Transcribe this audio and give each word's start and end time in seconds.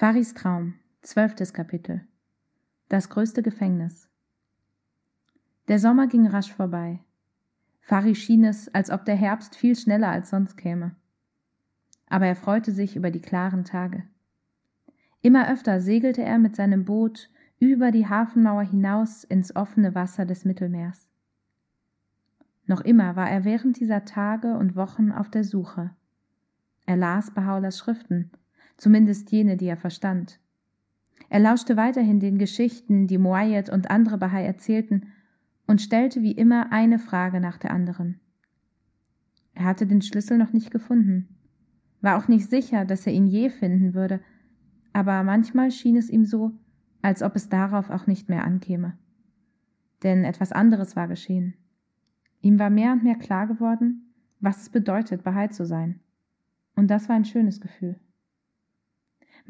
Faris 0.00 0.32
Traum, 0.32 0.76
zwölftes 1.02 1.52
Kapitel. 1.52 2.00
Das 2.88 3.10
größte 3.10 3.42
Gefängnis. 3.42 4.08
Der 5.68 5.78
Sommer 5.78 6.06
ging 6.06 6.26
rasch 6.26 6.50
vorbei. 6.50 7.00
Fari 7.82 8.14
schien 8.14 8.44
es, 8.44 8.74
als 8.74 8.88
ob 8.88 9.04
der 9.04 9.16
Herbst 9.16 9.56
viel 9.56 9.76
schneller 9.76 10.08
als 10.08 10.30
sonst 10.30 10.56
käme. 10.56 10.96
Aber 12.06 12.24
er 12.24 12.34
freute 12.34 12.72
sich 12.72 12.96
über 12.96 13.10
die 13.10 13.20
klaren 13.20 13.66
Tage. 13.66 14.04
Immer 15.20 15.52
öfter 15.52 15.82
segelte 15.82 16.22
er 16.22 16.38
mit 16.38 16.56
seinem 16.56 16.86
Boot 16.86 17.28
über 17.58 17.90
die 17.90 18.08
Hafenmauer 18.08 18.62
hinaus 18.62 19.24
ins 19.24 19.54
offene 19.54 19.94
Wasser 19.94 20.24
des 20.24 20.46
Mittelmeers. 20.46 21.10
Noch 22.64 22.80
immer 22.80 23.16
war 23.16 23.28
er 23.28 23.44
während 23.44 23.78
dieser 23.78 24.06
Tage 24.06 24.56
und 24.56 24.76
Wochen 24.76 25.12
auf 25.12 25.28
der 25.28 25.44
Suche. 25.44 25.90
Er 26.86 26.96
las 26.96 27.32
Bahaulas 27.32 27.76
Schriften, 27.76 28.30
zumindest 28.80 29.30
jene, 29.30 29.56
die 29.56 29.66
er 29.66 29.76
verstand. 29.76 30.40
Er 31.28 31.38
lauschte 31.38 31.76
weiterhin 31.76 32.18
den 32.18 32.38
Geschichten, 32.38 33.06
die 33.06 33.18
Moayed 33.18 33.68
und 33.68 33.90
andere 33.90 34.18
Bahai 34.18 34.44
erzählten, 34.44 35.08
und 35.66 35.80
stellte 35.80 36.22
wie 36.22 36.32
immer 36.32 36.72
eine 36.72 36.98
Frage 36.98 37.40
nach 37.40 37.58
der 37.58 37.70
anderen. 37.70 38.18
Er 39.54 39.64
hatte 39.64 39.86
den 39.86 40.02
Schlüssel 40.02 40.38
noch 40.38 40.52
nicht 40.52 40.70
gefunden, 40.70 41.28
war 42.00 42.18
auch 42.18 42.26
nicht 42.26 42.48
sicher, 42.48 42.84
dass 42.84 43.06
er 43.06 43.12
ihn 43.12 43.26
je 43.26 43.50
finden 43.50 43.94
würde, 43.94 44.20
aber 44.92 45.22
manchmal 45.22 45.70
schien 45.70 45.96
es 45.96 46.10
ihm 46.10 46.24
so, 46.24 46.52
als 47.02 47.22
ob 47.22 47.36
es 47.36 47.48
darauf 47.48 47.90
auch 47.90 48.06
nicht 48.06 48.28
mehr 48.28 48.44
ankäme. 48.44 48.98
Denn 50.02 50.24
etwas 50.24 50.50
anderes 50.50 50.96
war 50.96 51.06
geschehen. 51.06 51.54
Ihm 52.40 52.58
war 52.58 52.70
mehr 52.70 52.92
und 52.92 53.04
mehr 53.04 53.16
klar 53.16 53.46
geworden, 53.46 54.12
was 54.40 54.62
es 54.62 54.70
bedeutet, 54.70 55.22
Bahai 55.22 55.48
zu 55.48 55.66
sein. 55.66 56.00
Und 56.74 56.88
das 56.90 57.08
war 57.08 57.16
ein 57.16 57.26
schönes 57.26 57.60
Gefühl. 57.60 58.00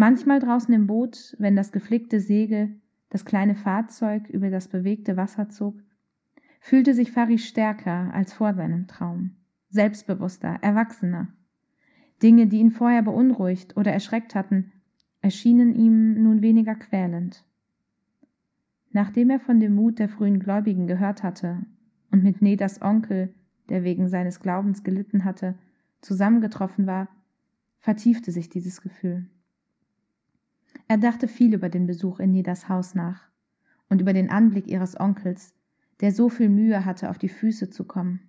Manchmal 0.00 0.38
draußen 0.38 0.72
im 0.72 0.86
Boot, 0.86 1.36
wenn 1.38 1.56
das 1.56 1.72
geflickte 1.72 2.20
Segel, 2.20 2.80
das 3.10 3.26
kleine 3.26 3.54
Fahrzeug 3.54 4.30
über 4.30 4.48
das 4.48 4.66
bewegte 4.66 5.18
Wasser 5.18 5.50
zog, 5.50 5.74
fühlte 6.58 6.94
sich 6.94 7.12
Fari 7.12 7.36
stärker 7.36 8.10
als 8.14 8.32
vor 8.32 8.54
seinem 8.54 8.86
Traum, 8.86 9.32
selbstbewusster, 9.68 10.56
erwachsener. 10.62 11.28
Dinge, 12.22 12.46
die 12.46 12.60
ihn 12.60 12.70
vorher 12.70 13.02
beunruhigt 13.02 13.76
oder 13.76 13.92
erschreckt 13.92 14.34
hatten, 14.34 14.72
erschienen 15.20 15.74
ihm 15.74 16.22
nun 16.22 16.40
weniger 16.40 16.76
quälend. 16.76 17.44
Nachdem 18.92 19.28
er 19.28 19.38
von 19.38 19.60
dem 19.60 19.74
Mut 19.74 19.98
der 19.98 20.08
frühen 20.08 20.40
Gläubigen 20.40 20.86
gehört 20.86 21.22
hatte 21.22 21.66
und 22.10 22.24
mit 22.24 22.40
Nedas 22.40 22.80
Onkel, 22.80 23.34
der 23.68 23.84
wegen 23.84 24.08
seines 24.08 24.40
Glaubens 24.40 24.82
gelitten 24.82 25.26
hatte, 25.26 25.58
zusammengetroffen 26.00 26.86
war, 26.86 27.08
vertiefte 27.76 28.32
sich 28.32 28.48
dieses 28.48 28.80
Gefühl. 28.80 29.28
Er 30.90 30.98
dachte 30.98 31.28
viel 31.28 31.54
über 31.54 31.68
den 31.68 31.86
Besuch 31.86 32.18
in 32.18 32.32
Nedas 32.32 32.68
Haus 32.68 32.96
nach 32.96 33.30
und 33.88 34.00
über 34.00 34.12
den 34.12 34.28
Anblick 34.28 34.66
ihres 34.66 34.98
Onkels, 34.98 35.54
der 36.00 36.10
so 36.10 36.28
viel 36.28 36.48
Mühe 36.48 36.84
hatte, 36.84 37.10
auf 37.10 37.16
die 37.16 37.28
Füße 37.28 37.70
zu 37.70 37.84
kommen. 37.84 38.28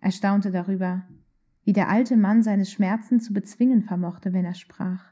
Er 0.00 0.12
staunte 0.12 0.52
darüber, 0.52 1.02
wie 1.64 1.72
der 1.72 1.88
alte 1.88 2.16
Mann 2.16 2.44
seine 2.44 2.64
Schmerzen 2.64 3.18
zu 3.18 3.32
bezwingen 3.32 3.82
vermochte, 3.82 4.32
wenn 4.32 4.44
er 4.44 4.54
sprach. 4.54 5.04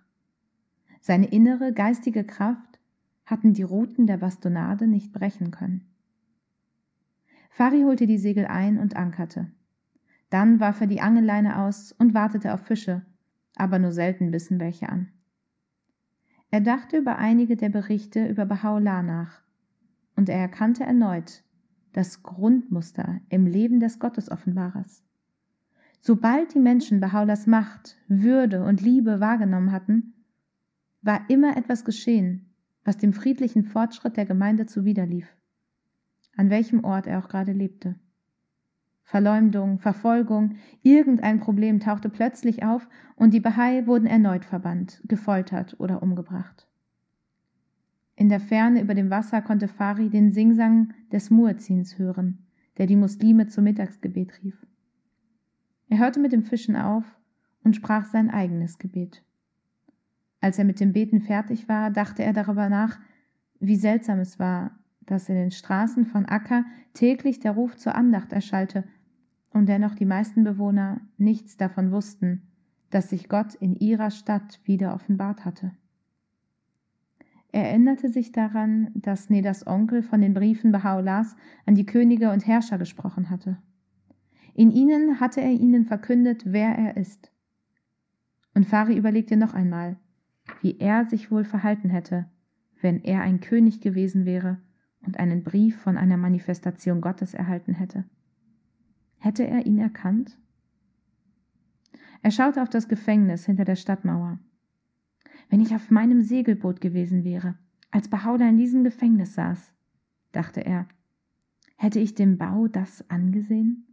Seine 1.00 1.26
innere 1.32 1.72
geistige 1.72 2.22
Kraft 2.22 2.78
hatten 3.26 3.52
die 3.52 3.64
Ruten 3.64 4.06
der 4.06 4.18
Bastonade 4.18 4.86
nicht 4.86 5.12
brechen 5.12 5.50
können. 5.50 5.84
Fari 7.50 7.82
holte 7.82 8.06
die 8.06 8.18
Segel 8.18 8.46
ein 8.46 8.78
und 8.78 8.94
ankerte. 8.94 9.50
Dann 10.30 10.60
warf 10.60 10.80
er 10.80 10.86
die 10.86 11.00
Angelleine 11.00 11.58
aus 11.58 11.90
und 11.90 12.14
wartete 12.14 12.54
auf 12.54 12.60
Fische, 12.60 13.04
aber 13.56 13.80
nur 13.80 13.90
selten 13.90 14.30
bissen 14.30 14.60
welche 14.60 14.88
an. 14.88 15.08
Er 16.50 16.60
dachte 16.60 16.98
über 16.98 17.18
einige 17.18 17.56
der 17.56 17.68
Berichte 17.68 18.26
über 18.26 18.44
Baha'u'llah 18.44 19.02
nach, 19.02 19.42
und 20.16 20.28
er 20.28 20.38
erkannte 20.38 20.84
erneut 20.84 21.42
das 21.92 22.22
Grundmuster 22.22 23.20
im 23.28 23.46
Leben 23.46 23.80
des 23.80 23.98
Gottesoffenbarers. 23.98 25.02
Sobald 26.00 26.54
die 26.54 26.60
Menschen 26.60 27.02
Baha'u'llahs 27.02 27.48
Macht, 27.48 27.96
Würde 28.08 28.64
und 28.64 28.80
Liebe 28.80 29.20
wahrgenommen 29.20 29.72
hatten, 29.72 30.14
war 31.02 31.28
immer 31.28 31.56
etwas 31.56 31.84
geschehen, 31.84 32.46
was 32.84 32.96
dem 32.96 33.12
friedlichen 33.12 33.64
Fortschritt 33.64 34.16
der 34.16 34.26
Gemeinde 34.26 34.66
zuwiderlief, 34.66 35.36
an 36.36 36.50
welchem 36.50 36.84
Ort 36.84 37.06
er 37.06 37.18
auch 37.18 37.28
gerade 37.28 37.52
lebte. 37.52 37.96
Verleumdung, 39.08 39.78
Verfolgung, 39.78 40.56
irgendein 40.82 41.40
Problem 41.40 41.80
tauchte 41.80 42.10
plötzlich 42.10 42.62
auf 42.62 42.86
und 43.16 43.32
die 43.32 43.40
Bahai 43.40 43.86
wurden 43.86 44.04
erneut 44.04 44.44
verbannt, 44.44 45.00
gefoltert 45.08 45.76
oder 45.78 46.02
umgebracht. 46.02 46.68
In 48.16 48.28
der 48.28 48.38
Ferne 48.38 48.82
über 48.82 48.92
dem 48.92 49.08
Wasser 49.08 49.40
konnte 49.40 49.66
Fari 49.66 50.10
den 50.10 50.30
Singsang 50.30 50.92
des 51.10 51.30
Muezzins 51.30 51.98
hören, 51.98 52.46
der 52.76 52.84
die 52.84 52.96
Muslime 52.96 53.46
zum 53.46 53.64
Mittagsgebet 53.64 54.42
rief. 54.42 54.66
Er 55.88 56.00
hörte 56.00 56.20
mit 56.20 56.32
dem 56.32 56.42
Fischen 56.42 56.76
auf 56.76 57.18
und 57.64 57.76
sprach 57.76 58.04
sein 58.04 58.28
eigenes 58.28 58.76
Gebet. 58.76 59.24
Als 60.42 60.58
er 60.58 60.66
mit 60.66 60.80
dem 60.80 60.92
Beten 60.92 61.22
fertig 61.22 61.66
war, 61.66 61.90
dachte 61.90 62.22
er 62.22 62.34
darüber 62.34 62.68
nach, 62.68 62.98
wie 63.58 63.76
seltsam 63.76 64.18
es 64.18 64.38
war, 64.38 64.78
dass 65.06 65.30
in 65.30 65.34
den 65.36 65.50
Straßen 65.50 66.04
von 66.04 66.26
Akka 66.26 66.66
täglich 66.92 67.40
der 67.40 67.52
Ruf 67.52 67.78
zur 67.78 67.94
Andacht 67.94 68.34
erschallte 68.34 68.84
und 69.58 69.68
dennoch 69.68 69.94
die 69.94 70.06
meisten 70.06 70.44
Bewohner 70.44 71.00
nichts 71.18 71.56
davon 71.56 71.90
wussten, 71.90 72.42
dass 72.90 73.10
sich 73.10 73.28
Gott 73.28 73.54
in 73.54 73.74
ihrer 73.74 74.10
Stadt 74.10 74.60
wieder 74.64 74.94
offenbart 74.94 75.44
hatte. 75.44 75.72
Er 77.50 77.68
erinnerte 77.68 78.08
sich 78.08 78.32
daran, 78.32 78.90
dass 78.94 79.30
Nedas 79.30 79.66
Onkel 79.66 80.02
von 80.02 80.20
den 80.20 80.34
Briefen 80.34 80.72
Baha'u'llahs 80.72 81.34
an 81.66 81.74
die 81.74 81.86
Könige 81.86 82.30
und 82.30 82.46
Herrscher 82.46 82.78
gesprochen 82.78 83.30
hatte. 83.30 83.58
In 84.54 84.70
ihnen 84.70 85.20
hatte 85.20 85.40
er 85.40 85.52
ihnen 85.52 85.84
verkündet, 85.84 86.42
wer 86.46 86.70
er 86.70 86.96
ist. 86.96 87.30
Und 88.54 88.66
Fari 88.66 88.96
überlegte 88.96 89.36
noch 89.36 89.54
einmal, 89.54 89.96
wie 90.62 90.78
er 90.78 91.04
sich 91.04 91.30
wohl 91.30 91.44
verhalten 91.44 91.90
hätte, 91.90 92.26
wenn 92.80 93.02
er 93.02 93.22
ein 93.22 93.40
König 93.40 93.80
gewesen 93.80 94.24
wäre 94.24 94.58
und 95.06 95.18
einen 95.18 95.42
Brief 95.42 95.80
von 95.80 95.96
einer 95.96 96.16
Manifestation 96.16 97.00
Gottes 97.00 97.34
erhalten 97.34 97.74
hätte. 97.74 98.04
Hätte 99.18 99.46
er 99.46 99.66
ihn 99.66 99.78
erkannt? 99.78 100.38
Er 102.22 102.30
schaute 102.30 102.62
auf 102.62 102.68
das 102.68 102.88
Gefängnis 102.88 103.46
hinter 103.46 103.64
der 103.64 103.76
Stadtmauer. 103.76 104.38
Wenn 105.48 105.60
ich 105.60 105.74
auf 105.74 105.90
meinem 105.90 106.22
Segelboot 106.22 106.80
gewesen 106.80 107.24
wäre, 107.24 107.56
als 107.90 108.08
Behauder 108.08 108.48
in 108.48 108.56
diesem 108.56 108.84
Gefängnis 108.84 109.34
saß, 109.34 109.74
dachte 110.32 110.64
er, 110.64 110.86
hätte 111.76 112.00
ich 112.00 112.14
dem 112.14 112.38
Bau 112.38 112.68
das 112.68 113.08
angesehen? 113.08 113.86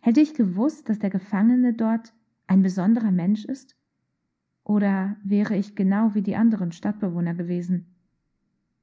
Hätte 0.00 0.20
ich 0.20 0.34
gewusst, 0.34 0.88
dass 0.88 0.98
der 0.98 1.10
Gefangene 1.10 1.74
dort 1.74 2.14
ein 2.46 2.62
besonderer 2.62 3.10
Mensch 3.10 3.44
ist? 3.44 3.76
Oder 4.64 5.16
wäre 5.22 5.56
ich 5.56 5.76
genau 5.76 6.14
wie 6.14 6.22
die 6.22 6.36
anderen 6.36 6.72
Stadtbewohner 6.72 7.34
gewesen? 7.34 7.94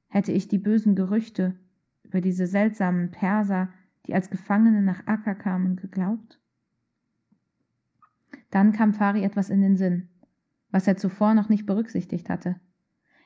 Hätte 0.08 0.32
ich 0.32 0.48
die 0.48 0.58
bösen 0.58 0.94
Gerüchte 0.94 1.54
über 2.02 2.20
diese 2.20 2.46
seltsamen 2.46 3.10
Perser 3.10 3.68
die 4.06 4.14
als 4.14 4.30
Gefangene 4.30 4.82
nach 4.82 5.06
Akka 5.06 5.34
kamen, 5.34 5.76
geglaubt? 5.76 6.40
Dann 8.50 8.72
kam 8.72 8.94
Fari 8.94 9.22
etwas 9.22 9.50
in 9.50 9.60
den 9.60 9.76
Sinn, 9.76 10.08
was 10.70 10.86
er 10.86 10.96
zuvor 10.96 11.34
noch 11.34 11.48
nicht 11.48 11.66
berücksichtigt 11.66 12.30
hatte. 12.30 12.56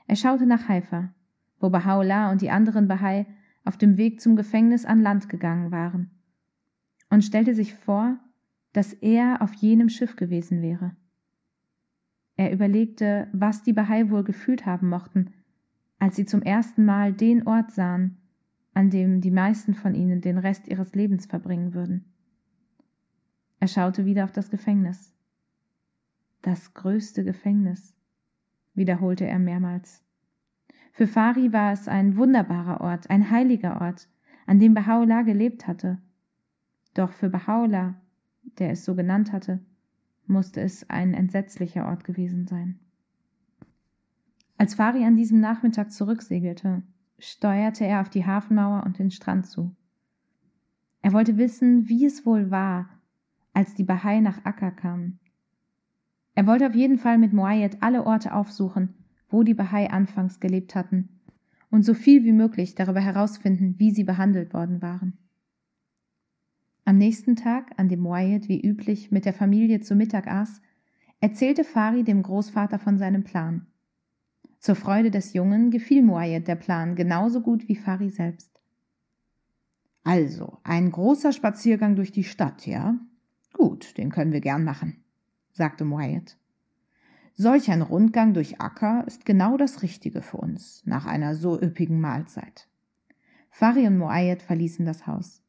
Er 0.06 0.16
schaute 0.16 0.46
nach 0.46 0.68
Haifa, 0.68 1.14
wo 1.58 1.68
Baha'u'llah 1.68 2.30
und 2.32 2.40
die 2.40 2.50
anderen 2.50 2.88
Bahai 2.88 3.26
auf 3.64 3.76
dem 3.76 3.96
Weg 3.96 4.20
zum 4.20 4.36
Gefängnis 4.36 4.84
an 4.84 5.00
Land 5.00 5.28
gegangen 5.28 5.70
waren, 5.70 6.10
und 7.10 7.24
stellte 7.24 7.54
sich 7.54 7.74
vor, 7.74 8.18
dass 8.72 8.92
er 8.92 9.42
auf 9.42 9.52
jenem 9.54 9.88
Schiff 9.88 10.16
gewesen 10.16 10.62
wäre. 10.62 10.96
Er 12.36 12.52
überlegte, 12.52 13.28
was 13.32 13.62
die 13.62 13.72
Bahai 13.72 14.10
wohl 14.10 14.24
gefühlt 14.24 14.64
haben 14.64 14.88
mochten, 14.88 15.34
als 15.98 16.16
sie 16.16 16.24
zum 16.24 16.40
ersten 16.40 16.84
Mal 16.84 17.12
den 17.12 17.46
Ort 17.46 17.72
sahen, 17.72 18.16
an 18.74 18.90
dem 18.90 19.20
die 19.20 19.30
meisten 19.30 19.74
von 19.74 19.94
ihnen 19.94 20.20
den 20.20 20.38
Rest 20.38 20.68
ihres 20.68 20.94
Lebens 20.94 21.26
verbringen 21.26 21.74
würden. 21.74 22.04
Er 23.58 23.68
schaute 23.68 24.04
wieder 24.04 24.24
auf 24.24 24.32
das 24.32 24.50
Gefängnis. 24.50 25.12
Das 26.42 26.72
größte 26.72 27.24
Gefängnis, 27.24 27.94
wiederholte 28.74 29.26
er 29.26 29.38
mehrmals. 29.38 30.02
Für 30.92 31.06
Fari 31.06 31.52
war 31.52 31.72
es 31.72 31.88
ein 31.88 32.16
wunderbarer 32.16 32.80
Ort, 32.80 33.10
ein 33.10 33.30
heiliger 33.30 33.80
Ort, 33.80 34.08
an 34.46 34.58
dem 34.58 34.74
Baha'u'llah 34.74 35.24
gelebt 35.24 35.66
hatte. 35.66 35.98
Doch 36.94 37.12
für 37.12 37.28
Baha'u'llah, 37.28 37.94
der 38.58 38.70
es 38.70 38.84
so 38.84 38.94
genannt 38.94 39.32
hatte, 39.32 39.60
musste 40.26 40.60
es 40.60 40.88
ein 40.88 41.14
entsetzlicher 41.14 41.86
Ort 41.86 42.04
gewesen 42.04 42.46
sein. 42.46 42.78
Als 44.56 44.74
Fari 44.74 45.04
an 45.04 45.16
diesem 45.16 45.40
Nachmittag 45.40 45.92
zurücksegelte, 45.92 46.82
steuerte 47.20 47.84
er 47.84 48.00
auf 48.00 48.10
die 48.10 48.26
Hafenmauer 48.26 48.82
und 48.84 48.98
den 48.98 49.10
Strand 49.10 49.46
zu. 49.46 49.74
Er 51.02 51.12
wollte 51.12 51.36
wissen, 51.36 51.88
wie 51.88 52.04
es 52.04 52.26
wohl 52.26 52.50
war, 52.50 52.88
als 53.52 53.74
die 53.74 53.84
Bahai 53.84 54.20
nach 54.20 54.44
Akka 54.44 54.70
kamen. 54.70 55.18
Er 56.34 56.46
wollte 56.46 56.66
auf 56.66 56.74
jeden 56.74 56.98
Fall 56.98 57.18
mit 57.18 57.32
Moayed 57.32 57.82
alle 57.82 58.04
Orte 58.06 58.34
aufsuchen, 58.34 58.94
wo 59.28 59.42
die 59.42 59.54
Bahai 59.54 59.90
anfangs 59.90 60.40
gelebt 60.40 60.74
hatten, 60.74 61.20
und 61.70 61.84
so 61.84 61.94
viel 61.94 62.24
wie 62.24 62.32
möglich 62.32 62.74
darüber 62.74 63.00
herausfinden, 63.00 63.76
wie 63.78 63.92
sie 63.92 64.04
behandelt 64.04 64.52
worden 64.52 64.82
waren. 64.82 65.18
Am 66.84 66.98
nächsten 66.98 67.36
Tag, 67.36 67.78
an 67.78 67.88
dem 67.88 68.00
Moayed 68.00 68.48
wie 68.48 68.60
üblich 68.60 69.10
mit 69.12 69.24
der 69.24 69.32
Familie 69.32 69.80
zu 69.80 69.94
Mittag 69.94 70.26
aß, 70.26 70.60
erzählte 71.20 71.62
Fari 71.62 72.02
dem 72.02 72.22
Großvater 72.22 72.78
von 72.78 72.98
seinem 72.98 73.22
Plan. 73.22 73.66
Zur 74.60 74.74
Freude 74.74 75.10
des 75.10 75.32
Jungen 75.32 75.70
gefiel 75.70 76.02
Moayed 76.02 76.46
der 76.46 76.54
Plan 76.54 76.94
genauso 76.94 77.40
gut 77.40 77.66
wie 77.66 77.76
Fari 77.76 78.10
selbst. 78.10 78.60
Also, 80.04 80.58
ein 80.64 80.90
großer 80.90 81.32
Spaziergang 81.32 81.96
durch 81.96 82.12
die 82.12 82.24
Stadt, 82.24 82.66
ja? 82.66 82.98
Gut, 83.54 83.96
den 83.96 84.10
können 84.10 84.32
wir 84.32 84.42
gern 84.42 84.62
machen, 84.62 85.02
sagte 85.50 85.86
Moayed. 85.86 86.36
Solch 87.32 87.70
ein 87.70 87.80
Rundgang 87.80 88.34
durch 88.34 88.60
Acker 88.60 89.04
ist 89.06 89.24
genau 89.24 89.56
das 89.56 89.82
Richtige 89.82 90.20
für 90.20 90.36
uns 90.36 90.82
nach 90.84 91.06
einer 91.06 91.34
so 91.34 91.58
üppigen 91.58 91.98
Mahlzeit. 91.98 92.68
Fari 93.48 93.86
und 93.86 93.96
Moayed 93.96 94.42
verließen 94.42 94.84
das 94.84 95.06
Haus 95.06 95.42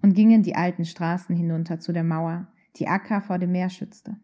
und 0.00 0.14
gingen 0.14 0.42
die 0.42 0.56
alten 0.56 0.86
Straßen 0.86 1.36
hinunter 1.36 1.80
zu 1.80 1.92
der 1.92 2.04
Mauer, 2.04 2.48
die 2.76 2.88
Acker 2.88 3.20
vor 3.20 3.38
dem 3.38 3.52
Meer 3.52 3.68
schützte. 3.68 4.16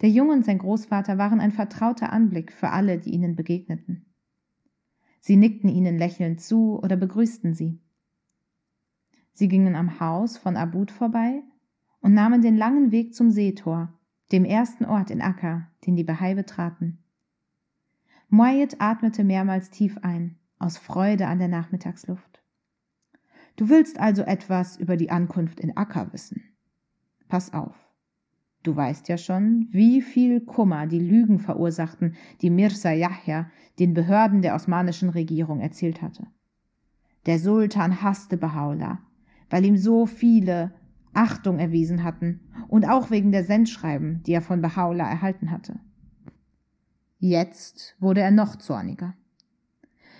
Der 0.00 0.08
Junge 0.08 0.32
und 0.32 0.44
sein 0.44 0.58
Großvater 0.58 1.18
waren 1.18 1.40
ein 1.40 1.52
vertrauter 1.52 2.12
Anblick 2.12 2.52
für 2.52 2.70
alle, 2.70 2.98
die 2.98 3.10
ihnen 3.10 3.36
begegneten. 3.36 4.06
Sie 5.20 5.36
nickten 5.36 5.68
ihnen 5.68 5.98
lächelnd 5.98 6.40
zu 6.40 6.80
oder 6.82 6.96
begrüßten 6.96 7.54
sie. 7.54 7.80
Sie 9.32 9.48
gingen 9.48 9.76
am 9.76 10.00
Haus 10.00 10.38
von 10.38 10.56
Abud 10.56 10.90
vorbei 10.90 11.42
und 12.00 12.14
nahmen 12.14 12.40
den 12.40 12.56
langen 12.56 12.90
Weg 12.90 13.14
zum 13.14 13.30
Seetor, 13.30 13.92
dem 14.32 14.44
ersten 14.44 14.86
Ort 14.86 15.10
in 15.10 15.20
Akka, 15.20 15.70
den 15.86 15.96
die 15.96 16.04
Bahai 16.04 16.34
betraten. 16.34 16.98
Moayed 18.28 18.80
atmete 18.80 19.24
mehrmals 19.24 19.70
tief 19.70 19.98
ein, 20.02 20.36
aus 20.58 20.78
Freude 20.78 21.26
an 21.26 21.38
der 21.38 21.48
Nachmittagsluft. 21.48 22.42
Du 23.56 23.68
willst 23.68 23.98
also 23.98 24.22
etwas 24.22 24.78
über 24.78 24.96
die 24.96 25.10
Ankunft 25.10 25.60
in 25.60 25.76
Akka 25.76 26.12
wissen. 26.12 26.42
Pass 27.28 27.52
auf. 27.52 27.89
Du 28.62 28.76
weißt 28.76 29.08
ja 29.08 29.16
schon, 29.16 29.68
wie 29.70 30.02
viel 30.02 30.40
Kummer 30.40 30.86
die 30.86 30.98
Lügen 30.98 31.38
verursachten, 31.38 32.14
die 32.42 32.50
Mirza 32.50 32.92
Yahya 32.92 33.50
den 33.78 33.94
Behörden 33.94 34.42
der 34.42 34.54
osmanischen 34.54 35.08
Regierung 35.08 35.60
erzählt 35.60 36.02
hatte. 36.02 36.26
Der 37.26 37.38
Sultan 37.38 38.02
hasste 38.02 38.36
Bahá'u'lláh, 38.36 38.98
weil 39.48 39.64
ihm 39.64 39.76
so 39.76 40.04
viele 40.04 40.72
Achtung 41.14 41.58
erwiesen 41.58 42.04
hatten 42.04 42.40
und 42.68 42.86
auch 42.86 43.10
wegen 43.10 43.32
der 43.32 43.44
Sendschreiben, 43.44 44.22
die 44.24 44.32
er 44.32 44.42
von 44.42 44.62
Bahá'u'lláh 44.62 45.08
erhalten 45.08 45.50
hatte. 45.50 45.80
Jetzt 47.18 47.96
wurde 47.98 48.20
er 48.20 48.30
noch 48.30 48.56
zorniger. 48.56 49.14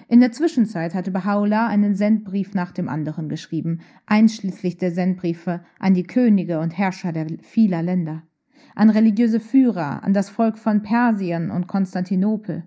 In 0.09 0.21
der 0.21 0.33
Zwischenzeit 0.33 0.95
hatte 0.95 1.11
Bahá'u'lláh 1.11 1.69
einen 1.69 1.95
Sendbrief 1.95 2.55
nach 2.55 2.73
dem 2.73 2.89
anderen 2.89 3.29
geschrieben, 3.29 3.81
einschließlich 4.07 4.77
der 4.77 4.91
Sendbriefe 4.93 5.63
an 5.79 5.95
die 5.95 6.03
Könige 6.03 6.59
und 6.59 6.77
Herrscher 6.77 7.13
der 7.13 7.27
vieler 7.43 7.83
Länder, 7.83 8.25
an 8.75 8.91
religiöse 8.91 9.41
Führer, 9.41 10.03
an 10.03 10.13
das 10.13 10.31
Volk 10.31 10.59
von 10.59 10.83
Persien 10.83 11.51
und 11.51 11.67
Konstantinopel. 11.67 12.65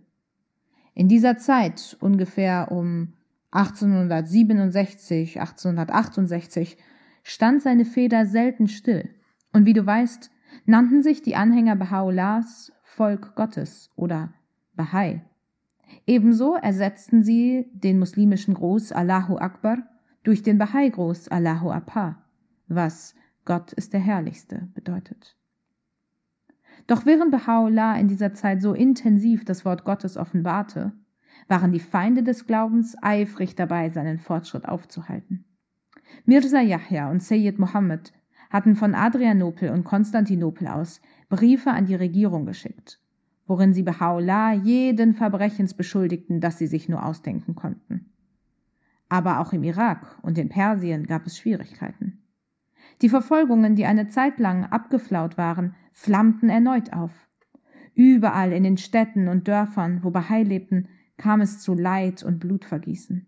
In 0.94 1.08
dieser 1.08 1.38
Zeit, 1.38 1.98
ungefähr 2.00 2.72
um 2.72 3.14
1867, 3.52 5.40
1868, 5.40 6.78
stand 7.24 7.62
seine 7.62 7.86
Feder 7.86 8.26
selten 8.26 8.68
still. 8.68 9.10
Und 9.54 9.66
wie 9.66 9.74
du 9.74 9.86
weißt, 9.86 10.32
nannten 10.66 11.02
sich 11.02 11.22
die 11.22 11.36
Anhänger 11.36 11.76
Baha'u'llahs 11.76 12.72
Volk 12.84 13.36
Gottes 13.36 13.90
oder 13.96 14.34
Bahai. 14.76 15.24
Ebenso 16.06 16.56
ersetzten 16.56 17.24
sie 17.24 17.70
den 17.74 18.00
muslimischen 18.00 18.54
Gruß 18.54 18.92
Allahu 18.92 19.38
Akbar 19.38 19.80
durch 20.24 20.42
den 20.42 20.58
Bahai-Gruß 20.58 21.28
Allahu 21.30 21.72
Appa, 21.72 22.24
was 22.68 23.16
Gott 23.46 23.74
ist 23.74 23.94
der 23.94 24.00
Herrlichste 24.00 24.70
bedeutet. 24.74 25.36
Doch 26.88 27.06
während 27.06 27.34
Baha'u'llah 27.34 28.00
in 28.00 28.08
dieser 28.08 28.34
Zeit 28.34 28.62
so 28.62 28.74
intensiv 28.74 29.46
das 29.46 29.64
Wort 29.66 29.86
Gottes 29.86 30.18
offenbarte, 30.18 30.92
waren 31.48 31.72
die 31.72 31.80
Feinde 31.80 32.24
des 32.24 32.46
Glaubens 32.46 32.96
eifrig 33.02 33.56
dabei, 33.56 33.90
seinen 33.90 34.18
Fortschritt 34.18 34.68
aufzuhalten. 34.68 35.46
Mirza 36.26 36.62
Yahya 36.62 37.10
und 37.10 37.24
Sayyid 37.24 37.60
Mohammed 37.60 38.14
hatten 38.50 38.76
von 38.76 38.96
Adrianopel 38.96 39.70
und 39.70 39.84
Konstantinopel 39.84 40.68
aus 40.68 41.02
Briefe 41.30 41.72
an 41.72 41.86
die 41.86 41.96
Regierung 41.96 42.46
geschickt, 42.46 43.00
worin 43.48 43.74
sie 43.74 43.84
Baha'u'llah 43.84 44.54
jeden 44.54 45.14
Verbrechens 45.14 45.74
beschuldigten, 45.74 46.40
das 46.40 46.58
sie 46.58 46.68
sich 46.68 46.88
nur 46.88 47.06
ausdenken 47.06 47.56
konnten. 47.56 48.12
Aber 49.10 49.40
auch 49.40 49.54
im 49.54 49.64
Irak 49.64 50.20
und 50.22 50.38
in 50.38 50.50
Persien 50.50 51.06
gab 51.08 51.26
es 51.26 51.38
Schwierigkeiten. 51.38 52.23
Die 53.02 53.10
Verfolgungen, 53.10 53.76
die 53.76 53.86
eine 53.86 54.08
Zeit 54.08 54.40
lang 54.40 54.66
abgeflaut 54.66 55.38
waren, 55.38 55.76
flammten 55.92 56.50
erneut 56.50 56.94
auf. 56.94 57.12
Überall 57.96 58.52
in 58.52 58.64
den 58.64 58.78
Städten 58.78 59.28
und 59.28 59.48
Dörfern, 59.48 60.04
wo 60.04 60.10
Bahai 60.10 60.44
lebten, 60.44 60.88
kam 61.18 61.42
es 61.42 61.60
zu 61.60 61.74
Leid 61.74 62.24
und 62.24 62.40
Blutvergießen. 62.40 63.28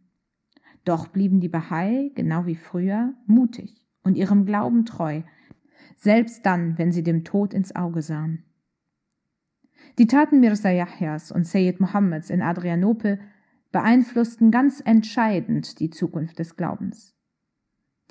Doch 0.86 1.08
blieben 1.08 1.40
die 1.40 1.50
Bahai, 1.50 2.12
genau 2.16 2.46
wie 2.46 2.56
früher, 2.56 3.14
mutig 3.26 3.86
und 4.04 4.18
ihrem 4.18 4.46
Glauben 4.46 4.86
treu, 4.86 5.22
selbst 5.98 6.46
dann, 6.46 6.78
wenn 6.78 6.92
sie 6.92 7.04
dem 7.04 7.24
Tod 7.24 7.54
ins 7.54 7.76
Auge 7.76 8.02
sahen. 8.02 8.44
Die 9.98 10.08
Taten 10.08 10.40
Mirza 10.40 10.70
Yahyas 10.70 11.32
und 11.32 11.46
Sayyid 11.46 11.80
Mohammeds 11.80 12.30
in 12.30 12.42
Adrianopel 12.42 13.20
beeinflussten 13.72 14.52
ganz 14.52 14.82
entscheidend 14.84 15.80
die 15.80 15.90
Zukunft 15.90 16.40
des 16.40 16.56
Glaubens. 16.56 17.15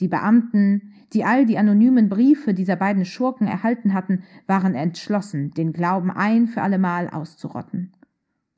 Die 0.00 0.08
Beamten, 0.08 0.92
die 1.12 1.24
all 1.24 1.46
die 1.46 1.58
anonymen 1.58 2.08
Briefe 2.08 2.52
dieser 2.54 2.76
beiden 2.76 3.04
Schurken 3.04 3.46
erhalten 3.46 3.94
hatten, 3.94 4.24
waren 4.46 4.74
entschlossen, 4.74 5.52
den 5.52 5.72
Glauben 5.72 6.10
ein 6.10 6.48
für 6.48 6.62
allemal 6.62 7.08
auszurotten. 7.08 7.92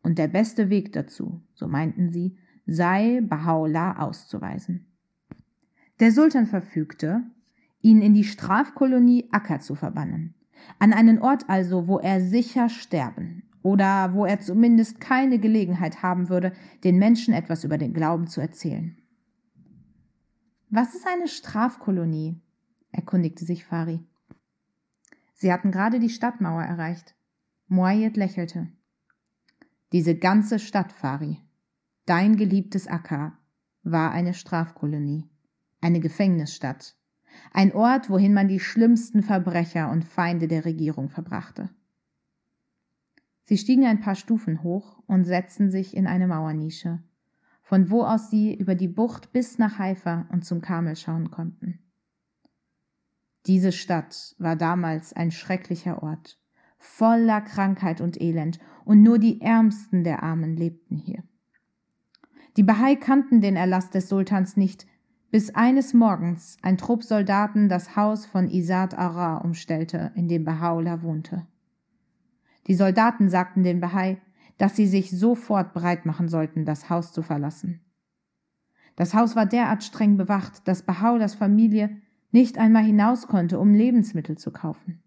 Und 0.02 0.18
der 0.18 0.28
beste 0.28 0.70
Weg 0.70 0.92
dazu, 0.92 1.42
so 1.54 1.68
meinten 1.68 2.10
sie, 2.10 2.38
sei 2.66 3.18
Baha'u'llah 3.18 3.98
auszuweisen. 3.98 4.86
Der 6.00 6.12
Sultan 6.12 6.46
verfügte, 6.46 7.22
ihn 7.82 8.00
in 8.00 8.14
die 8.14 8.24
Strafkolonie 8.24 9.28
Akka 9.30 9.60
zu 9.60 9.74
verbannen, 9.74 10.34
an 10.78 10.92
einen 10.92 11.20
Ort 11.20 11.48
also, 11.48 11.86
wo 11.86 11.98
er 11.98 12.20
sicher 12.20 12.68
sterben 12.68 13.42
oder 13.62 14.14
wo 14.14 14.24
er 14.24 14.40
zumindest 14.40 15.00
keine 15.00 15.38
Gelegenheit 15.38 16.02
haben 16.02 16.28
würde, 16.28 16.52
den 16.84 16.98
Menschen 16.98 17.34
etwas 17.34 17.64
über 17.64 17.78
den 17.78 17.92
Glauben 17.92 18.26
zu 18.26 18.40
erzählen. 18.40 18.96
Was 20.68 20.94
ist 20.94 21.06
eine 21.06 21.28
Strafkolonie? 21.28 22.40
erkundigte 22.90 23.44
sich 23.44 23.64
Fari. 23.64 24.04
Sie 25.34 25.52
hatten 25.52 25.70
gerade 25.70 26.00
die 26.00 26.08
Stadtmauer 26.08 26.62
erreicht. 26.62 27.14
Moayed 27.68 28.16
lächelte. 28.16 28.68
Diese 29.92 30.16
ganze 30.16 30.58
Stadt, 30.58 30.92
Fari, 30.92 31.40
Dein 32.06 32.36
geliebtes 32.36 32.86
Akka 32.86 33.36
war 33.82 34.12
eine 34.12 34.32
Strafkolonie, 34.32 35.28
eine 35.80 35.98
Gefängnisstadt, 35.98 36.96
ein 37.52 37.72
Ort, 37.72 38.10
wohin 38.10 38.32
man 38.32 38.46
die 38.46 38.60
schlimmsten 38.60 39.24
Verbrecher 39.24 39.90
und 39.90 40.04
Feinde 40.04 40.46
der 40.46 40.64
Regierung 40.64 41.08
verbrachte. 41.08 41.70
Sie 43.42 43.58
stiegen 43.58 43.84
ein 43.84 44.00
paar 44.00 44.14
Stufen 44.14 44.62
hoch 44.62 45.02
und 45.06 45.24
setzten 45.24 45.70
sich 45.70 45.96
in 45.96 46.06
eine 46.06 46.28
Mauernische, 46.28 47.02
von 47.66 47.90
wo 47.90 48.04
aus 48.04 48.30
sie 48.30 48.54
über 48.54 48.76
die 48.76 48.86
Bucht 48.86 49.32
bis 49.32 49.58
nach 49.58 49.80
Haifa 49.80 50.26
und 50.30 50.44
zum 50.44 50.60
Kamel 50.60 50.94
schauen 50.94 51.32
konnten. 51.32 51.80
Diese 53.46 53.72
Stadt 53.72 54.36
war 54.38 54.54
damals 54.54 55.12
ein 55.14 55.32
schrecklicher 55.32 56.00
Ort, 56.00 56.38
voller 56.78 57.40
Krankheit 57.40 58.00
und 58.00 58.20
Elend, 58.20 58.60
und 58.84 59.02
nur 59.02 59.18
die 59.18 59.40
Ärmsten 59.40 60.04
der 60.04 60.22
Armen 60.22 60.56
lebten 60.56 60.96
hier. 60.96 61.24
Die 62.56 62.62
Bahai 62.62 62.94
kannten 62.94 63.40
den 63.40 63.56
Erlass 63.56 63.90
des 63.90 64.08
Sultans 64.08 64.56
nicht, 64.56 64.86
bis 65.32 65.52
eines 65.56 65.92
Morgens 65.92 66.58
ein 66.62 66.78
Trupp 66.78 67.02
Soldaten 67.02 67.68
das 67.68 67.96
Haus 67.96 68.26
von 68.26 68.48
Isad 68.48 68.96
Ara 68.96 69.38
umstellte, 69.38 70.12
in 70.14 70.28
dem 70.28 70.46
Baha'u'llah 70.46 71.02
wohnte. 71.02 71.48
Die 72.68 72.76
Soldaten 72.76 73.28
sagten 73.28 73.64
den 73.64 73.80
Bahai, 73.80 74.20
dass 74.58 74.76
sie 74.76 74.86
sich 74.86 75.10
sofort 75.10 75.74
bereit 75.74 76.06
machen 76.06 76.28
sollten, 76.28 76.64
das 76.64 76.88
Haus 76.90 77.12
zu 77.12 77.22
verlassen. 77.22 77.80
Das 78.96 79.14
Haus 79.14 79.36
war 79.36 79.46
derart 79.46 79.84
streng 79.84 80.16
bewacht, 80.16 80.66
dass 80.66 80.86
Baha'u'llahs 80.86 81.36
Familie 81.36 81.90
nicht 82.32 82.58
einmal 82.58 82.84
hinaus 82.84 83.26
konnte, 83.26 83.58
um 83.58 83.74
Lebensmittel 83.74 84.38
zu 84.38 84.50
kaufen. 84.50 85.02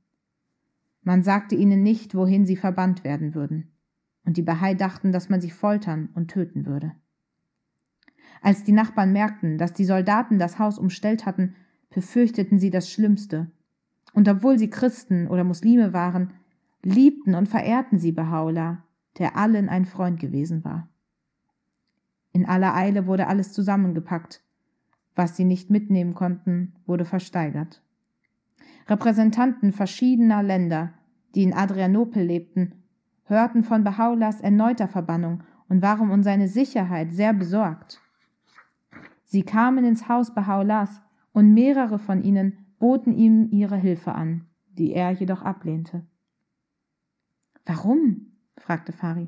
Man 1.01 1.23
sagte 1.23 1.55
ihnen 1.55 1.81
nicht, 1.81 2.13
wohin 2.13 2.45
sie 2.45 2.55
verbannt 2.55 3.03
werden 3.03 3.33
würden, 3.33 3.71
und 4.25 4.37
die 4.37 4.43
Bahai 4.43 4.75
dachten, 4.75 5.11
dass 5.11 5.29
man 5.29 5.41
sie 5.41 5.49
foltern 5.49 6.09
und 6.13 6.29
töten 6.29 6.65
würde. 6.65 6.91
Als 8.41 8.63
die 8.63 8.71
Nachbarn 8.71 9.11
merkten, 9.11 9.57
dass 9.57 9.73
die 9.73 9.85
Soldaten 9.85 10.39
das 10.39 10.59
Haus 10.59 10.77
umstellt 10.77 11.25
hatten, 11.25 11.55
befürchteten 11.89 12.59
sie 12.59 12.69
das 12.69 12.91
Schlimmste. 12.91 13.51
Und 14.13 14.27
obwohl 14.29 14.57
sie 14.57 14.69
Christen 14.69 15.27
oder 15.27 15.43
Muslime 15.43 15.93
waren, 15.93 16.33
liebten 16.83 17.35
und 17.35 17.49
verehrten 17.49 17.97
sie 17.97 18.13
Bahá'u'lláh, 18.13 18.77
der 19.19 19.38
allen 19.38 19.69
ein 19.69 19.85
Freund 19.85 20.19
gewesen 20.19 20.63
war. 20.63 20.89
In 22.31 22.45
aller 22.45 22.75
Eile 22.75 23.05
wurde 23.05 23.27
alles 23.27 23.53
zusammengepackt. 23.53 24.41
Was 25.15 25.35
sie 25.35 25.45
nicht 25.45 25.69
mitnehmen 25.69 26.13
konnten, 26.13 26.73
wurde 26.85 27.05
versteigert. 27.05 27.81
Repräsentanten 28.88 29.71
verschiedener 29.71 30.41
Länder, 30.41 30.93
die 31.35 31.43
in 31.43 31.53
Adrianopel 31.53 32.23
lebten, 32.23 32.83
hörten 33.25 33.63
von 33.63 33.83
Bahaulas 33.83 34.41
erneuter 34.41 34.88
Verbannung 34.88 35.43
und 35.67 35.81
waren 35.81 36.09
um 36.09 36.23
seine 36.23 36.47
Sicherheit 36.47 37.11
sehr 37.11 37.33
besorgt. 37.33 38.01
Sie 39.25 39.43
kamen 39.43 39.85
ins 39.85 40.09
Haus 40.09 40.33
Bahaulas 40.33 41.01
und 41.33 41.53
mehrere 41.53 41.99
von 41.99 42.23
ihnen 42.23 42.65
boten 42.79 43.13
ihm 43.13 43.49
ihre 43.51 43.77
Hilfe 43.77 44.13
an, 44.13 44.47
die 44.71 44.93
er 44.93 45.11
jedoch 45.11 45.43
ablehnte. 45.43 46.05
Warum? 47.65 48.28
Fragte 48.59 48.91
Fari. 48.91 49.27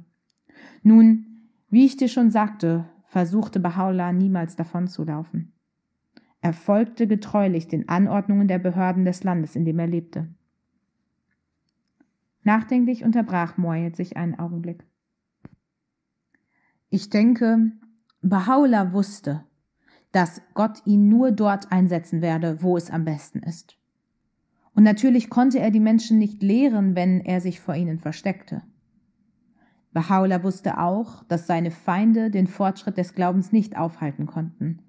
Nun, 0.83 1.50
wie 1.69 1.85
ich 1.85 1.97
dir 1.97 2.07
schon 2.07 2.29
sagte, 2.29 2.85
versuchte 3.05 3.59
Bahá'u'lláh 3.59 4.13
niemals 4.13 4.55
davonzulaufen. 4.55 5.53
Er 6.41 6.53
folgte 6.53 7.07
getreulich 7.07 7.67
den 7.67 7.88
Anordnungen 7.88 8.47
der 8.47 8.59
Behörden 8.59 9.05
des 9.05 9.23
Landes, 9.23 9.55
in 9.55 9.65
dem 9.65 9.79
er 9.79 9.88
lebte. 9.88 10.27
Nachdenklich 12.43 13.03
unterbrach 13.03 13.57
Moyet 13.57 13.95
sich 13.95 14.17
einen 14.17 14.39
Augenblick. 14.39 14.83
Ich 16.89 17.09
denke, 17.09 17.71
Bahá'u'lláh 18.23 18.91
wusste, 18.91 19.45
dass 20.11 20.41
Gott 20.53 20.81
ihn 20.85 21.07
nur 21.09 21.31
dort 21.31 21.71
einsetzen 21.71 22.21
werde, 22.21 22.61
wo 22.61 22.75
es 22.75 22.89
am 22.89 23.05
besten 23.05 23.39
ist. 23.39 23.77
Und 24.73 24.83
natürlich 24.83 25.29
konnte 25.29 25.59
er 25.59 25.71
die 25.71 25.79
Menschen 25.79 26.17
nicht 26.17 26.41
lehren, 26.41 26.95
wenn 26.95 27.21
er 27.21 27.41
sich 27.41 27.59
vor 27.59 27.75
ihnen 27.75 28.00
versteckte. 28.00 28.63
Bahá'u'lláh 29.93 30.43
wusste 30.43 30.79
auch, 30.79 31.24
dass 31.25 31.48
seine 31.48 31.71
Feinde 31.71 32.31
den 32.31 32.48
Fortschritt 32.48 32.98
des 32.98 33.13
Glaubens 33.13 33.51
nicht 33.51 33.77
aufhalten 33.77 34.25
konnten, 34.25 34.81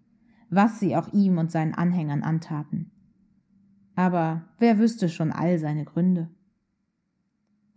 was 0.49 0.78
sie 0.78 0.97
auch 0.97 1.12
ihm 1.12 1.38
und 1.38 1.50
seinen 1.50 1.75
Anhängern 1.75 2.23
antaten. 2.23 2.92
Aber 3.94 4.42
wer 4.59 4.78
wüsste 4.78 5.09
schon 5.09 5.32
all 5.32 5.59
seine 5.59 5.85
Gründe? 5.85 6.30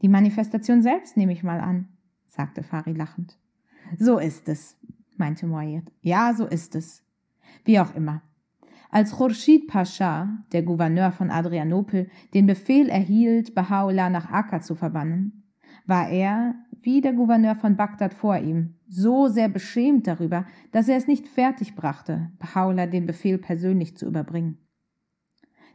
Die 0.01 0.09
Manifestation 0.09 0.81
selbst 0.81 1.17
nehme 1.17 1.33
ich 1.33 1.43
mal 1.43 1.59
an, 1.59 1.87
sagte 2.27 2.63
Fari 2.63 2.93
lachend. 2.93 3.37
So 3.97 4.19
ist 4.19 4.47
es, 4.47 4.77
meinte 5.17 5.47
Moyet. 5.47 5.91
Ja, 6.01 6.33
so 6.33 6.45
ist 6.45 6.75
es. 6.75 7.03
Wie 7.63 7.79
auch 7.79 7.95
immer. 7.95 8.21
Als 8.91 9.13
Khurshid 9.17 9.67
Pascha, 9.67 10.43
der 10.51 10.63
Gouverneur 10.63 11.11
von 11.11 11.29
Adrianopel, 11.31 12.09
den 12.33 12.45
Befehl 12.45 12.87
erhielt, 12.87 13.57
Baha'u'llah 13.57 14.09
nach 14.09 14.31
Akka 14.31 14.61
zu 14.61 14.75
verbannen, 14.75 15.43
war 15.85 16.09
er, 16.09 16.55
wie 16.85 17.01
der 17.01 17.13
Gouverneur 17.13 17.55
von 17.55 17.75
Bagdad 17.75 18.13
vor 18.13 18.37
ihm, 18.37 18.75
so 18.87 19.27
sehr 19.27 19.49
beschämt 19.49 20.05
darüber, 20.05 20.45
dass 20.71 20.87
er 20.87 20.97
es 20.97 21.07
nicht 21.07 21.27
fertig 21.27 21.75
brachte, 21.75 22.31
Baha'u'llah 22.37 22.85
den 22.85 23.07
Befehl 23.07 23.39
persönlich 23.39 23.97
zu 23.97 24.05
überbringen. 24.05 24.59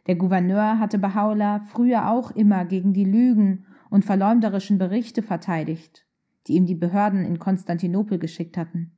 Der 0.06 0.14
Gouverneur 0.14 0.78
hatte 0.78 0.98
Baha'u'llah 0.98 1.62
früher 1.66 2.08
auch 2.08 2.30
immer 2.30 2.64
gegen 2.64 2.92
die 2.92 3.04
Lügen 3.04 3.66
und 3.90 4.04
verleumderischen 4.04 4.78
Berichte 4.78 5.20
verteidigt, 5.20 6.06
die 6.46 6.54
ihm 6.54 6.64
die 6.64 6.76
Behörden 6.76 7.24
in 7.24 7.40
Konstantinopel 7.40 8.20
geschickt 8.20 8.56
hatten, 8.56 8.96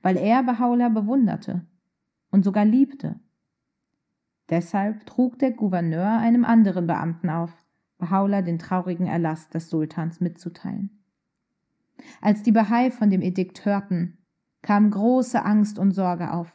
weil 0.00 0.16
er 0.16 0.40
Baha'u'llah 0.40 0.88
bewunderte 0.88 1.66
und 2.30 2.46
sogar 2.46 2.64
liebte. 2.64 3.20
Deshalb 4.48 5.04
trug 5.04 5.38
der 5.38 5.50
Gouverneur 5.50 6.18
einem 6.18 6.46
anderen 6.46 6.86
Beamten 6.86 7.28
auf, 7.28 7.52
Baha'u'llah 7.98 8.40
den 8.40 8.58
traurigen 8.58 9.06
Erlass 9.06 9.50
des 9.50 9.68
Sultans 9.68 10.20
mitzuteilen. 10.20 11.02
Als 12.20 12.42
die 12.42 12.52
Bahai 12.52 12.90
von 12.90 13.10
dem 13.10 13.22
Edikt 13.22 13.64
hörten, 13.64 14.18
kam 14.62 14.90
große 14.90 15.44
Angst 15.44 15.78
und 15.78 15.92
Sorge 15.92 16.32
auf. 16.32 16.50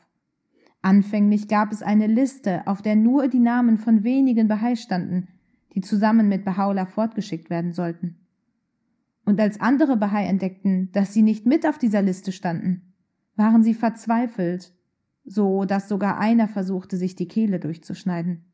Anfänglich 0.82 1.48
gab 1.48 1.72
es 1.72 1.84
eine 1.84 2.08
Liste, 2.08 2.66
auf 2.68 2.82
der 2.82 2.96
nur 2.96 3.28
die 3.28 3.40
Namen 3.40 3.78
von 3.78 4.04
wenigen 4.04 4.48
Bahai 4.48 4.76
standen, 4.76 5.28
die 5.74 5.82
zusammen 5.82 6.28
mit 6.28 6.46
Baha'u'llah 6.46 6.88
fortgeschickt 6.88 7.50
werden 7.50 7.72
sollten. 7.72 8.18
Und 9.24 9.40
als 9.40 9.62
andere 9.62 9.98
Bahai 9.98 10.26
entdeckten, 10.26 10.92
dass 10.92 11.14
sie 11.14 11.22
nicht 11.22 11.46
mit 11.46 11.68
auf 11.68 11.78
dieser 11.78 12.02
Liste 12.02 12.32
standen, 12.32 12.94
waren 13.36 13.64
sie 13.64 13.76
verzweifelt, 13.76 14.74
so 15.24 15.66
dass 15.66 15.88
sogar 15.88 16.20
einer 16.20 16.48
versuchte, 16.48 16.98
sich 16.98 17.16
die 17.16 17.28
Kehle 17.28 17.60
durchzuschneiden. 17.60 18.46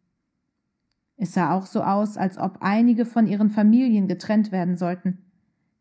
Es 1.15 1.33
sah 1.33 1.53
auch 1.53 1.65
so 1.65 1.81
aus, 1.81 2.17
als 2.17 2.37
ob 2.37 2.57
einige 2.61 3.05
von 3.05 3.25
ihren 3.25 3.49
Familien 3.49 4.07
getrennt 4.07 4.51
werden 4.51 4.75
sollten. 4.75 5.26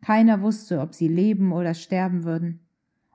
Keiner 0.03 0.41
wusste, 0.43 0.81
ob 0.81 0.95
sie 0.95 1.09
leben 1.09 1.53
oder 1.53 1.75
sterben 1.75 2.25
würden, 2.25 2.61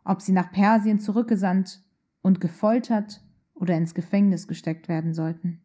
ob 0.03 0.21
sie 0.21 0.31
nach 0.31 0.51
Persien 0.51 0.99
zurückgesandt 0.99 1.81
und 2.21 2.41
gefoltert 2.41 3.21
oder 3.53 3.77
ins 3.77 3.93
Gefängnis 3.93 4.47
gesteckt 4.47 4.89
werden 4.89 5.13
sollten. 5.13 5.61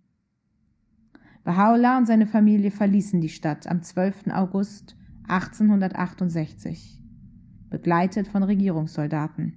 Baha'u'llah 1.45 1.99
und 1.99 2.07
seine 2.07 2.27
Familie 2.27 2.71
verließen 2.71 3.21
die 3.21 3.29
Stadt 3.29 3.67
am 3.67 3.83
12. 3.83 4.29
August 4.33 4.97
1868, 5.29 7.01
begleitet 7.71 8.29
von 8.29 8.43
Regierungssoldaten. 8.43 9.57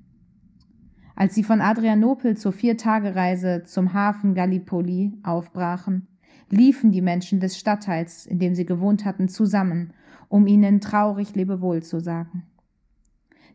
Als 1.16 1.36
sie 1.36 1.44
von 1.44 1.62
Adrianopel 1.62 2.38
zur 2.38 2.54
Viertagereise 2.54 3.63
zum 3.66 3.94
Hafen 3.94 4.36
Gallipoli 4.36 5.18
aufbrachen, 5.24 6.08
liefen 6.50 6.92
die 6.92 7.01
Menschen 7.01 7.39
des 7.39 7.58
Stadtteils, 7.58 8.25
in 8.25 8.39
dem 8.39 8.56
sie 8.56 8.66
gewohnt 8.66 9.04
hatten, 9.04 9.28
zusammen, 9.28 9.94
um 10.29 10.48
ihnen 10.48 10.79
traurig 10.79 11.36
Lebewohl 11.36 11.83
zu 11.83 12.00
sagen. 12.00 12.43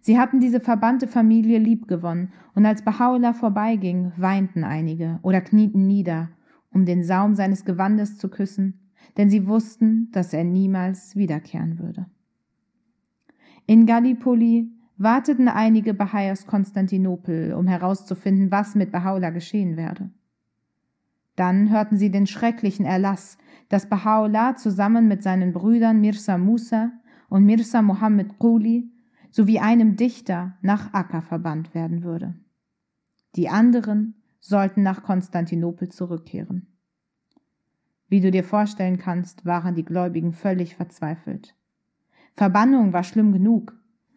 Sie 0.00 0.18
hatten 0.18 0.38
diese 0.38 0.60
verbannte 0.60 1.08
Familie 1.08 1.58
liebgewonnen, 1.58 2.32
und 2.54 2.66
als 2.66 2.84
Baha'u'llah 2.84 3.32
vorbeiging, 3.32 4.12
weinten 4.16 4.62
einige 4.62 5.18
oder 5.22 5.40
knieten 5.40 5.86
nieder 5.86 6.28
um 6.74 6.84
den 6.84 7.04
Saum 7.04 7.34
seines 7.34 7.64
Gewandes 7.64 8.18
zu 8.18 8.28
küssen, 8.28 8.80
denn 9.16 9.30
sie 9.30 9.46
wussten, 9.46 10.10
dass 10.10 10.34
er 10.34 10.44
niemals 10.44 11.16
wiederkehren 11.16 11.78
würde. 11.78 12.06
In 13.66 13.86
Gallipoli 13.86 14.70
warteten 14.98 15.48
einige 15.48 15.94
Bahai 15.94 16.32
aus 16.32 16.46
Konstantinopel, 16.46 17.54
um 17.54 17.66
herauszufinden, 17.66 18.50
was 18.50 18.74
mit 18.74 18.92
Baha'u'llah 18.92 19.30
geschehen 19.30 19.76
werde. 19.76 20.10
Dann 21.36 21.70
hörten 21.70 21.98
sie 21.98 22.10
den 22.10 22.26
schrecklichen 22.26 22.86
Erlass, 22.86 23.38
dass 23.68 23.90
Baha'u'llah 23.90 24.56
zusammen 24.56 25.08
mit 25.08 25.22
seinen 25.22 25.52
Brüdern 25.52 26.00
Mirza 26.00 26.38
Musa 26.38 26.92
und 27.28 27.44
Mirza 27.44 27.82
Mohammed 27.82 28.38
Quli 28.38 28.90
sowie 29.30 29.58
einem 29.58 29.96
Dichter 29.96 30.56
nach 30.62 30.94
Akka 30.94 31.20
verbannt 31.20 31.74
werden 31.74 32.04
würde. 32.04 32.34
Die 33.34 33.48
anderen 33.48 34.14
sollten 34.38 34.82
nach 34.82 35.02
Konstantinopel 35.02 35.88
zurückkehren. 35.88 36.68
Wie 38.08 38.20
du 38.20 38.30
dir 38.30 38.44
vorstellen 38.44 38.98
kannst, 38.98 39.44
waren 39.44 39.74
die 39.74 39.84
Gläubigen 39.84 40.32
völlig 40.32 40.76
verzweifelt. 40.76 41.56
Verbannung 42.34 42.92
war 42.92 43.02
schlimm 43.02 43.32
genug, 43.32 43.74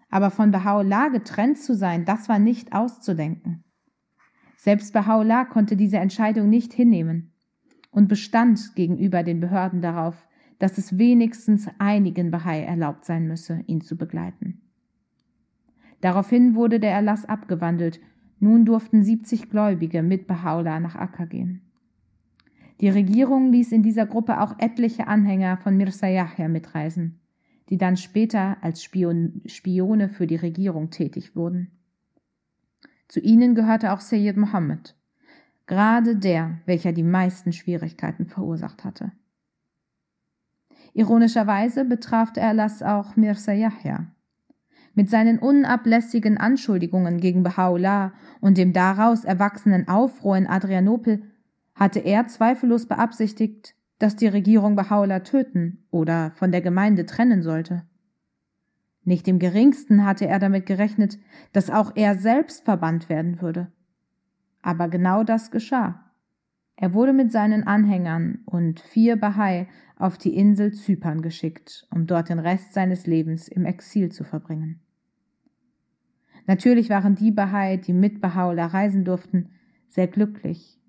aber 0.10 0.30
von 0.30 0.52
Baha'u'llah 0.52 1.12
getrennt 1.12 1.58
zu 1.58 1.76
sein, 1.76 2.06
das 2.06 2.30
war 2.30 2.38
nicht 2.40 2.74
auszudenken. 2.74 3.64
Selbst 4.58 4.94
Baha'u'llah 4.94 5.46
konnte 5.46 5.78
diese 5.78 5.98
Entscheidung 5.98 6.50
nicht 6.50 6.74
hinnehmen 6.74 7.32
und 7.92 8.10
bestand 8.10 8.76
gegenüber 8.76 9.24
den 9.24 9.40
Behörden 9.40 9.82
darauf, 9.82 10.28
dass 10.60 10.78
es 10.78 10.98
wenigstens 10.98 11.70
einigen 11.78 12.32
Bahai 12.32 12.64
erlaubt 12.64 13.06
sein 13.06 13.28
müsse, 13.28 13.64
ihn 13.68 13.82
zu 13.82 13.96
begleiten. 13.96 14.62
Daraufhin 16.02 16.56
wurde 16.56 16.80
der 16.80 16.92
Erlass 16.92 17.26
abgewandelt 17.26 18.00
nun 18.40 18.66
durften 18.66 19.04
70 19.04 19.50
Gläubige 19.50 20.04
mit 20.04 20.28
Baha'u'llah 20.28 20.80
nach 20.80 20.96
Akka 20.96 21.26
gehen. 21.26 21.62
Die 22.82 22.90
Regierung 22.90 23.52
ließ 23.52 23.72
in 23.72 23.82
dieser 23.82 24.06
Gruppe 24.06 24.42
auch 24.42 24.60
etliche 24.60 25.08
Anhänger 25.08 25.58
von 25.58 25.76
Mirza 25.76 26.08
Yahya 26.08 26.48
mitreisen, 26.48 27.20
die 27.70 27.78
dann 27.78 27.98
später 27.98 28.58
als 28.62 28.84
Spion 28.84 29.42
Spione 29.48 30.10
für 30.10 30.28
die 30.28 30.36
Regierung 30.36 30.92
tätig 30.92 31.36
wurden. 31.36 31.72
Zu 33.08 33.20
ihnen 33.20 33.56
gehörte 33.56 33.94
auch 33.94 34.02
Sayyid 34.02 34.38
Mohammed, 34.38 34.96
gerade 35.66 36.16
der, 36.16 36.60
welcher 36.66 36.92
die 36.92 37.04
meisten 37.04 37.54
Schwierigkeiten 37.54 38.26
verursacht 38.26 38.84
hatte. 38.84 39.12
Ironischerweise 40.94 41.86
betraf 41.86 42.34
der 42.34 42.44
Erlass 42.44 42.82
auch 42.82 43.16
Mirza 43.16 43.54
Yahya, 43.54 44.08
mit 44.98 45.12
seinen 45.12 45.38
unablässigen 45.38 46.40
Anschuldigungen 46.40 47.20
gegen 47.20 47.46
Baha'u'llah 47.46 48.14
und 48.42 48.58
dem 48.58 48.74
daraus 48.74 49.26
erwachsenen 49.26 49.88
Aufruhr 49.88 50.36
in 50.36 50.48
Adrianopel 50.48 51.22
hatte 51.76 52.00
er 52.00 52.26
zweifellos 52.26 52.88
beabsichtigt, 52.88 53.76
dass 54.00 54.16
die 54.16 54.26
Regierung 54.26 54.76
Baha'u'llah 54.76 55.24
töten 55.24 55.86
oder 55.92 56.32
von 56.32 56.52
der 56.52 56.62
Gemeinde 56.62 57.06
trennen 57.06 57.44
sollte. 57.44 57.84
Nicht 59.08 59.30
im 59.30 59.40
geringsten 59.40 60.04
hatte 60.04 60.28
er 60.28 60.38
damit 60.38 60.66
gerechnet, 60.66 61.18
dass 61.54 61.70
auch 61.70 61.94
er 61.96 62.18
selbst 62.18 62.66
verbannt 62.66 63.08
werden 63.08 63.40
würde. 63.40 63.72
Aber 64.62 64.90
genau 64.90 65.24
das 65.24 65.50
geschah. 65.50 66.12
Er 66.76 66.94
wurde 66.94 67.14
mit 67.14 67.32
seinen 67.32 67.64
Anhängern 67.64 68.40
und 68.44 68.82
vier 68.82 69.16
Bahai 69.16 69.70
auf 69.96 70.18
die 70.18 70.36
Insel 70.36 70.74
Zypern 70.74 71.22
geschickt, 71.22 71.88
um 71.90 72.06
dort 72.06 72.28
den 72.28 72.40
Rest 72.40 72.74
seines 72.74 73.08
Lebens 73.08 73.48
im 73.48 73.64
Exil 73.64 74.12
zu 74.12 74.26
verbringen. 74.26 74.82
Natürlich 76.46 76.90
waren 76.90 77.16
die 77.16 77.32
Bahai, 77.32 77.78
die 77.78 77.94
mit 77.94 78.22
Baha'u'llah 78.22 78.74
reisen 78.74 79.06
durften, 79.06 79.52
sehr 79.88 80.08
glücklich, 80.08 80.82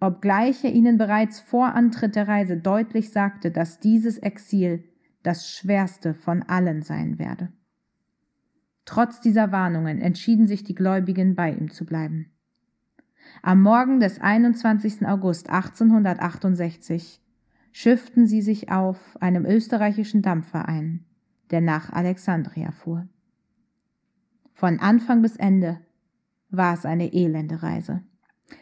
obgleich 0.00 0.64
er 0.64 0.72
ihnen 0.72 0.98
bereits 0.98 1.38
vor 1.38 1.76
Antritt 1.76 2.16
der 2.16 2.26
Reise 2.26 2.56
deutlich 2.56 3.10
sagte, 3.10 3.52
dass 3.52 3.78
dieses 3.78 4.18
Exil 4.18 4.82
das 5.22 5.48
schwerste 5.48 6.14
von 6.14 6.42
allen 6.42 6.82
sein 6.82 7.18
werde. 7.18 7.52
Trotz 8.84 9.20
dieser 9.20 9.52
Warnungen 9.52 10.00
entschieden 10.00 10.46
sich 10.46 10.64
die 10.64 10.74
Gläubigen, 10.74 11.34
bei 11.34 11.52
ihm 11.52 11.70
zu 11.70 11.84
bleiben. 11.86 12.30
Am 13.42 13.62
Morgen 13.62 14.00
des 14.00 14.20
21. 14.20 15.06
August 15.06 15.48
1868 15.48 17.20
schifften 17.70 18.26
sie 18.26 18.42
sich 18.42 18.70
auf 18.70 19.20
einem 19.20 19.46
österreichischen 19.46 20.22
Dampfer 20.22 20.68
ein, 20.68 21.04
der 21.50 21.60
nach 21.60 21.90
Alexandria 21.92 22.72
fuhr. 22.72 23.06
Von 24.52 24.80
Anfang 24.80 25.22
bis 25.22 25.36
Ende 25.36 25.80
war 26.50 26.74
es 26.74 26.84
eine 26.84 27.12
elende 27.12 27.62
Reise. 27.62 28.02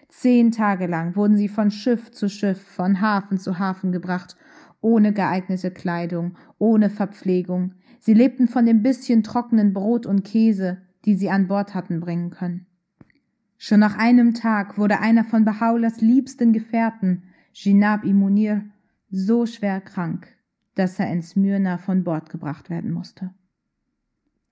Zehn 0.09 0.53
Tage 0.53 0.87
lang 0.87 1.17
wurden 1.17 1.37
sie 1.37 1.49
von 1.49 1.71
Schiff 1.71 2.11
zu 2.11 2.29
Schiff, 2.29 2.63
von 2.63 3.01
Hafen 3.01 3.39
zu 3.39 3.59
Hafen 3.59 3.91
gebracht, 3.91 4.37
ohne 4.81 5.13
geeignete 5.13 5.71
Kleidung, 5.71 6.37
ohne 6.59 6.91
Verpflegung. 6.91 7.75
Sie 7.99 8.15
lebten 8.15 8.49
von 8.49 8.67
dem 8.67 8.83
bisschen 8.83 9.23
trockenen 9.23 9.73
Brot 9.73 10.07
und 10.07 10.25
Käse, 10.25 10.79
die 11.05 11.15
sie 11.15 11.31
an 11.31 11.49
Bord 11.49 11.75
hatten 11.75 12.01
bringen 12.01 12.31
können. 12.31 12.67
Schon 13.59 13.81
nach 13.81 13.99
einem 13.99 14.33
Tag 14.33 14.79
wurde 14.79 15.01
einer 15.01 15.25
von 15.25 15.45
Bahaulas 15.45 16.01
liebsten 16.01 16.53
Gefährten, 16.53 17.25
Jinab 17.53 18.05
Imunir, 18.05 18.65
so 19.11 19.45
schwer 19.45 19.81
krank, 19.81 20.29
dass 20.77 20.99
er 20.99 21.13
in 21.13 21.21
Smyrna 21.21 21.79
von 21.79 22.05
Bord 22.05 22.31
gebracht 22.31 22.71
werden 22.71 22.93
musste. 22.93 23.35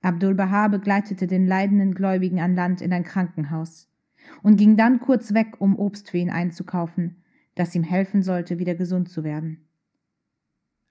Abdul 0.03 0.35
Baha 0.35 0.69
begleitete 0.69 1.27
den 1.27 1.47
leidenden 1.47 1.95
Gläubigen 1.95 2.41
an 2.41 2.55
Land 2.55 2.83
in 2.83 2.93
ein 2.93 3.05
Krankenhaus 3.05 3.89
und 4.43 4.57
ging 4.57 4.77
dann 4.77 5.01
kurz 5.01 5.33
weg, 5.33 5.61
um 5.61 5.79
Obst 5.79 6.11
für 6.11 6.19
ihn 6.19 6.31
einzukaufen, 6.31 7.23
das 7.55 7.75
ihm 7.75 7.83
helfen 7.83 8.23
sollte, 8.23 8.59
wieder 8.59 8.75
gesund 8.75 9.09
zu 9.09 9.25
werden. 9.25 9.68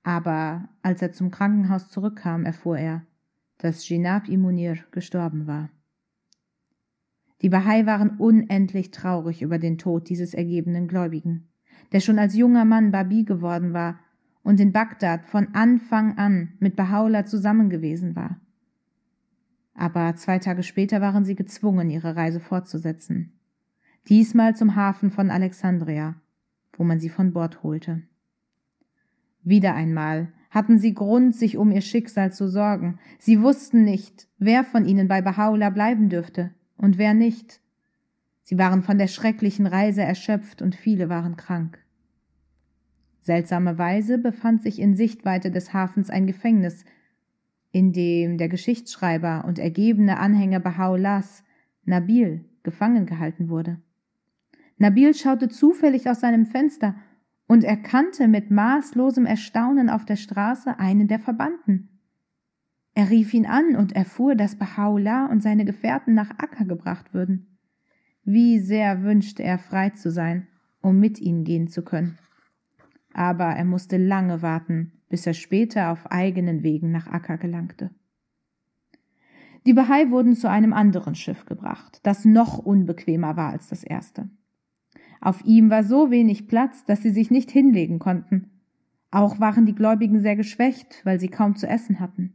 Aber 0.08 0.70
als 0.84 1.02
er 1.02 1.12
zum 1.12 1.32
Krankenhaus 1.32 1.90
zurückkam, 1.90 2.46
erfuhr 2.46 2.78
er, 2.78 3.06
dass 3.58 3.90
Jinab 3.90 4.30
Imunir 4.30 4.78
gestorben 4.92 5.48
war. 5.48 5.70
Die 7.42 7.50
Bahai 7.50 7.86
waren 7.86 8.12
unendlich 8.12 8.92
traurig 8.92 9.42
über 9.42 9.60
den 9.60 9.78
Tod 9.78 10.08
dieses 10.08 10.34
ergebenen 10.34 10.88
Gläubigen, 10.88 11.50
der 11.92 12.00
schon 12.00 12.20
als 12.20 12.38
junger 12.38 12.64
Mann 12.64 12.92
Babi 12.92 13.26
geworden 13.26 13.74
war 13.74 14.00
und 14.44 14.62
in 14.62 14.72
Bagdad 14.72 15.26
von 15.26 15.54
Anfang 15.54 16.18
an 16.18 16.54
mit 16.60 16.80
Bahá'u'lláh 16.80 17.26
zusammen 17.26 17.70
gewesen 17.70 18.16
war. 18.16 18.40
Aber 19.74 20.16
zwei 20.16 20.40
Tage 20.40 20.64
später 20.64 21.02
waren 21.02 21.26
sie 21.26 21.36
gezwungen, 21.36 21.90
ihre 21.90 22.16
Reise 22.16 22.40
fortzusetzen. 22.40 23.34
Diesmal 24.08 24.56
zum 24.56 24.78
Hafen 24.78 25.12
von 25.12 25.30
Alexandria, 25.30 26.16
wo 26.78 26.86
man 26.86 26.98
sie 26.98 27.10
von 27.10 27.34
Bord 27.34 27.62
holte. 27.62 28.04
Wieder 29.44 29.76
einmal 29.76 30.34
hatten 30.50 30.80
sie 30.80 30.94
Grund, 30.94 31.36
sich 31.36 31.58
um 31.58 31.72
ihr 31.72 31.82
Schicksal 31.82 32.32
zu 32.32 32.48
sorgen. 32.48 33.00
Sie 33.20 33.42
wussten 33.42 33.84
nicht, 33.84 34.28
wer 34.38 34.64
von 34.64 34.86
ihnen 34.86 35.08
bei 35.08 35.20
Bahá'u'lláh 35.20 35.72
bleiben 35.72 36.10
dürfte 36.10 36.52
und 36.78 36.98
wer 36.98 37.14
nicht. 37.14 37.62
Sie 38.44 38.58
waren 38.58 38.82
von 38.82 38.98
der 38.98 39.08
schrecklichen 39.08 39.68
Reise 39.68 40.02
erschöpft 40.02 40.62
und 40.62 40.76
viele 40.76 41.10
waren 41.10 41.36
krank. 41.36 41.80
Seltsamerweise 43.20 44.18
befand 44.18 44.62
sich 44.62 44.80
in 44.80 44.96
Sichtweite 44.96 45.52
des 45.52 45.74
Hafens 45.74 46.10
ein 46.10 46.28
Gefängnis, 46.28 46.86
in 47.72 47.92
dem 47.92 48.38
der 48.38 48.48
Geschichtsschreiber 48.48 49.44
und 49.46 49.60
ergebene 49.60 50.18
Anhänger 50.18 50.60
Baha'u'llahs, 50.60 51.44
Nabil, 51.84 52.46
gefangen 52.64 53.06
gehalten 53.06 53.50
wurde. 53.50 53.82
Nabil 54.78 55.14
schaute 55.14 55.50
zufällig 55.50 56.10
aus 56.10 56.22
seinem 56.22 56.46
Fenster 56.46 56.96
und 57.48 57.64
erkannte 57.64 58.28
mit 58.28 58.52
maßlosem 58.52 59.26
Erstaunen 59.26 59.90
auf 59.90 60.06
der 60.06 60.18
Straße 60.18 60.80
einen 60.80 61.08
der 61.08 61.20
Verbannten. 61.20 61.90
Er 62.94 63.10
rief 63.10 63.34
ihn 63.34 63.46
an 63.46 63.76
und 63.76 63.96
erfuhr, 63.96 64.36
dass 64.36 64.60
Baha'u'llah 64.60 65.30
und 65.30 65.42
seine 65.42 65.66
Gefährten 65.66 66.14
nach 66.14 66.32
Akka 66.32 66.64
gebracht 66.64 67.14
würden. 67.14 67.58
Wie 68.24 68.60
sehr 68.60 69.04
wünschte 69.04 69.44
er 69.44 69.60
frei 69.60 69.92
zu 69.92 70.12
sein, 70.12 70.48
um 70.82 71.00
mit 71.00 71.20
ihnen 71.20 71.44
gehen 71.44 71.68
zu 71.68 71.84
können. 71.84 72.18
Aber 73.14 73.46
er 73.46 73.66
musste 73.66 73.98
lange 73.98 74.42
warten, 74.42 74.94
bis 75.10 75.26
er 75.26 75.34
später 75.34 75.92
auf 75.92 76.12
eigenen 76.12 76.64
Wegen 76.64 76.92
nach 76.92 77.08
Akka 77.08 77.38
gelangte. 77.38 77.92
Die 79.66 79.74
Bahai 79.74 80.10
wurden 80.10 80.34
zu 80.34 80.50
einem 80.50 80.74
anderen 80.74 81.14
Schiff 81.16 81.46
gebracht, 81.46 82.00
das 82.04 82.26
noch 82.26 82.58
unbequemer 82.58 83.38
war 83.38 83.52
als 83.52 83.68
das 83.68 83.84
erste. 83.84 84.30
Auf 85.22 85.44
ihm 85.46 85.70
war 85.70 85.84
so 85.84 86.12
wenig 86.12 86.48
Platz, 86.48 86.86
dass 86.86 87.02
sie 87.02 87.12
sich 87.12 87.32
nicht 87.32 87.52
hinlegen 87.52 88.00
konnten. 88.00 88.52
Auch 89.12 89.40
waren 89.40 89.66
die 89.66 89.76
Gläubigen 89.76 90.20
sehr 90.22 90.36
geschwächt, 90.36 91.02
weil 91.06 91.20
sie 91.20 91.30
kaum 91.30 91.56
zu 91.56 91.68
essen 91.68 92.00
hatten. 92.00 92.34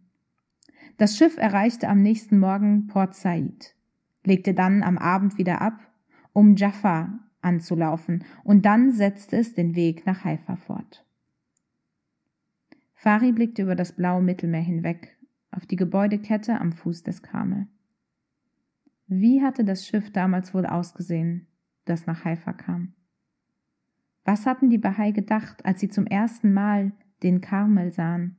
Das 0.97 1.17
Schiff 1.17 1.37
erreichte 1.37 1.89
am 1.89 2.03
nächsten 2.03 2.39
Morgen 2.39 2.87
Port 2.87 3.15
Said, 3.15 3.75
legte 4.25 4.55
dann 4.55 4.83
am 4.83 4.99
Abend 4.99 5.39
wieder 5.39 5.61
ab, 5.61 5.81
um 6.33 6.57
Jaffa 6.57 7.19
anzulaufen, 7.41 8.25
und 8.45 8.65
dann 8.65 8.93
setzte 8.93 9.37
es 9.37 9.55
den 9.55 9.75
Weg 9.75 10.07
nach 10.07 10.25
Haifa 10.25 10.57
fort. 10.57 11.05
Fari 12.95 13.33
blickte 13.33 13.63
über 13.63 13.75
das 13.75 13.93
blaue 13.93 14.23
Mittelmeer 14.23 14.61
hinweg, 14.63 15.17
auf 15.51 15.67
die 15.67 15.77
Gebäudekette 15.77 16.61
am 16.61 16.73
Fuß 16.73 17.03
des 17.03 17.23
Kamel. 17.23 17.67
Wie 19.09 19.43
hatte 19.43 19.65
das 19.65 19.87
Schiff 19.87 20.13
damals 20.13 20.55
wohl 20.55 20.67
ausgesehen, 20.67 21.49
das 21.85 22.07
nach 22.07 22.25
Haifa 22.25 22.53
kam? 22.53 22.95
Was 24.25 24.47
hatten 24.47 24.71
die 24.71 24.79
Bahai 24.79 25.11
gedacht, 25.11 25.65
als 25.65 25.81
sie 25.81 25.89
zum 25.89 26.07
ersten 26.07 26.53
Mal 26.53 26.93
den 27.23 27.41
Karmel 27.41 27.93
sahen 27.93 28.37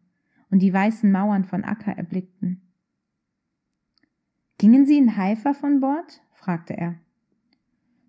und 0.49 0.59
die 0.59 0.73
weißen 0.73 1.11
Mauern 1.11 1.43
von 1.45 1.63
Akka 1.63 1.91
erblickten? 1.91 2.61
Gingen 4.57 4.85
Sie 4.85 4.97
in 4.97 5.17
Haifa 5.17 5.53
von 5.53 5.81
Bord? 5.81 6.21
fragte 6.31 6.77
er. 6.77 6.95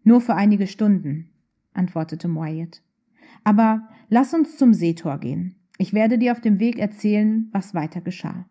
Nur 0.04 0.20
für 0.20 0.34
einige 0.34 0.66
Stunden, 0.66 1.30
antwortete 1.72 2.28
Moayed. 2.28 2.82
Aber 3.42 3.88
lass 4.08 4.34
uns 4.34 4.56
zum 4.56 4.72
Seetor 4.74 5.18
gehen. 5.18 5.56
Ich 5.78 5.92
werde 5.92 6.18
dir 6.18 6.32
auf 6.32 6.40
dem 6.40 6.60
Weg 6.60 6.78
erzählen, 6.78 7.48
was 7.52 7.74
weiter 7.74 8.00
geschah. 8.00 8.48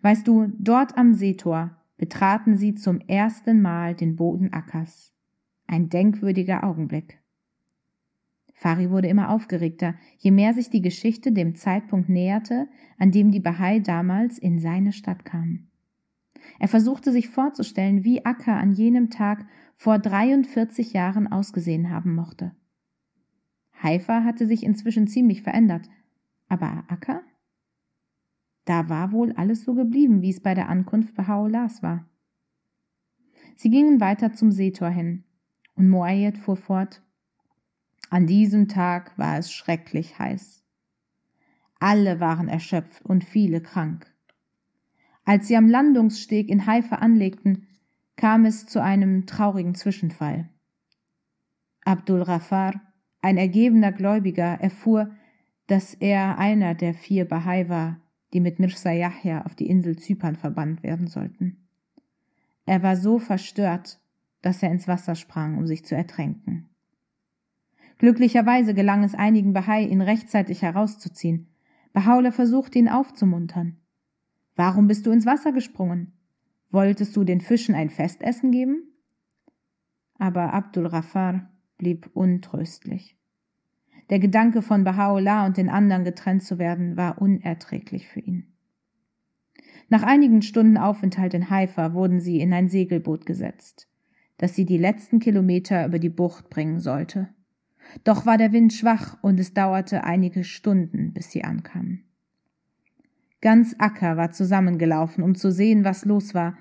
Weißt 0.00 0.26
du, 0.26 0.52
dort 0.58 0.96
am 0.98 1.14
Seetor 1.14 1.76
betraten 1.96 2.56
sie 2.56 2.74
zum 2.74 3.00
ersten 3.00 3.62
Mal 3.62 3.94
den 3.94 4.16
Boden 4.16 4.52
Ackers. 4.52 5.11
Ein 5.66 5.88
denkwürdiger 5.88 6.64
Augenblick. 6.64 7.18
Fari 8.54 8.90
wurde 8.90 9.08
immer 9.08 9.30
aufgeregter, 9.30 9.96
je 10.18 10.30
mehr 10.30 10.54
sich 10.54 10.70
die 10.70 10.82
Geschichte 10.82 11.32
dem 11.32 11.54
Zeitpunkt 11.56 12.08
näherte, 12.08 12.68
an 12.98 13.10
dem 13.10 13.32
die 13.32 13.40
Bahai 13.40 13.80
damals 13.80 14.38
in 14.38 14.60
seine 14.60 14.92
Stadt 14.92 15.24
kamen. 15.24 15.68
Er 16.58 16.68
versuchte 16.68 17.12
sich 17.12 17.28
vorzustellen, 17.28 18.04
wie 18.04 18.24
Akka 18.24 18.58
an 18.58 18.72
jenem 18.72 19.10
Tag 19.10 19.46
vor 19.74 19.98
43 19.98 20.92
Jahren 20.92 21.26
ausgesehen 21.26 21.90
haben 21.90 22.14
mochte. 22.14 22.54
Haifa 23.82 24.22
hatte 24.22 24.46
sich 24.46 24.62
inzwischen 24.62 25.08
ziemlich 25.08 25.42
verändert, 25.42 25.88
aber 26.48 26.84
Akka? 26.88 27.22
Da 28.64 28.88
war 28.88 29.10
wohl 29.10 29.32
alles 29.32 29.64
so 29.64 29.74
geblieben, 29.74 30.22
wie 30.22 30.30
es 30.30 30.40
bei 30.40 30.54
der 30.54 30.68
Ankunft 30.68 31.16
bei 31.16 31.26
war. 31.26 32.08
Sie 33.56 33.70
gingen 33.70 34.00
weiter 34.00 34.32
zum 34.32 34.52
Seetor 34.52 34.90
hin, 34.90 35.24
und 35.74 35.88
Moayed 35.88 36.38
fuhr 36.38 36.56
fort. 36.56 37.02
An 38.10 38.26
diesem 38.26 38.68
Tag 38.68 39.16
war 39.16 39.38
es 39.38 39.52
schrecklich 39.52 40.18
heiß. 40.18 40.62
Alle 41.80 42.20
waren 42.20 42.48
erschöpft 42.48 43.04
und 43.04 43.24
viele 43.24 43.60
krank. 43.60 44.06
Als 45.24 45.48
sie 45.48 45.56
am 45.56 45.68
Landungssteg 45.68 46.48
in 46.48 46.66
Haifa 46.66 46.96
anlegten, 46.96 47.66
kam 48.16 48.44
es 48.44 48.66
zu 48.66 48.82
einem 48.82 49.26
traurigen 49.26 49.74
Zwischenfall. 49.74 50.48
Abdul 51.84 52.22
Rafar, 52.22 52.80
ein 53.20 53.36
ergebener 53.36 53.92
Gläubiger, 53.92 54.60
erfuhr, 54.60 55.10
dass 55.66 55.94
er 55.94 56.38
einer 56.38 56.74
der 56.74 56.94
vier 56.94 57.26
Bahai 57.26 57.68
war, 57.68 58.00
die 58.32 58.40
mit 58.40 58.58
Mirza 58.58 58.92
Yahya 58.92 59.44
auf 59.44 59.54
die 59.54 59.68
Insel 59.68 59.96
Zypern 59.96 60.36
verbannt 60.36 60.82
werden 60.82 61.06
sollten. 61.06 61.68
Er 62.66 62.82
war 62.82 62.96
so 62.96 63.18
verstört, 63.18 63.98
dass 64.42 64.62
er 64.62 64.70
ins 64.70 64.88
Wasser 64.88 65.14
sprang, 65.14 65.56
um 65.56 65.66
sich 65.66 65.84
zu 65.84 65.94
ertränken. 65.94 66.68
Glücklicherweise 67.98 68.74
gelang 68.74 69.04
es 69.04 69.14
einigen 69.14 69.52
Bahai, 69.52 69.84
ihn 69.84 70.02
rechtzeitig 70.02 70.62
herauszuziehen. 70.62 71.48
Bahaula 71.92 72.32
versuchte 72.32 72.78
ihn 72.78 72.88
aufzumuntern. 72.88 73.76
Warum 74.56 74.88
bist 74.88 75.06
du 75.06 75.12
ins 75.12 75.24
Wasser 75.24 75.52
gesprungen? 75.52 76.12
Wolltest 76.70 77.16
du 77.16 77.24
den 77.24 77.40
Fischen 77.40 77.74
ein 77.74 77.90
Festessen 77.90 78.50
geben? 78.50 78.88
Aber 80.18 80.52
Abdul 80.52 80.86
Rafar 80.86 81.50
blieb 81.78 82.10
untröstlich. 82.14 83.16
Der 84.10 84.18
Gedanke 84.18 84.62
von 84.62 84.84
Baha'u'llah 84.84 85.46
und 85.46 85.56
den 85.56 85.68
anderen 85.68 86.04
getrennt 86.04 86.42
zu 86.42 86.58
werden, 86.58 86.96
war 86.96 87.20
unerträglich 87.20 88.08
für 88.08 88.20
ihn. 88.20 88.52
Nach 89.88 90.02
einigen 90.02 90.42
Stunden 90.42 90.76
Aufenthalt 90.76 91.34
in 91.34 91.50
Haifa 91.50 91.92
wurden 91.92 92.20
sie 92.20 92.40
in 92.40 92.52
ein 92.52 92.68
Segelboot 92.68 93.26
gesetzt, 93.26 93.88
das 94.42 94.56
sie 94.56 94.64
die 94.64 94.76
letzten 94.76 95.20
Kilometer 95.20 95.86
über 95.86 96.00
die 96.00 96.08
Bucht 96.08 96.50
bringen 96.50 96.80
sollte. 96.80 97.28
Doch 98.02 98.26
war 98.26 98.38
der 98.38 98.50
Wind 98.50 98.72
schwach 98.72 99.16
und 99.22 99.38
es 99.38 99.54
dauerte 99.54 100.02
einige 100.02 100.42
Stunden, 100.42 101.12
bis 101.12 101.30
sie 101.30 101.44
ankamen. 101.44 102.02
Ganz 103.40 103.76
Acker 103.78 104.16
war 104.16 104.32
zusammengelaufen, 104.32 105.22
um 105.22 105.36
zu 105.36 105.52
sehen, 105.52 105.84
was 105.84 106.04
los 106.04 106.34
war, 106.34 106.58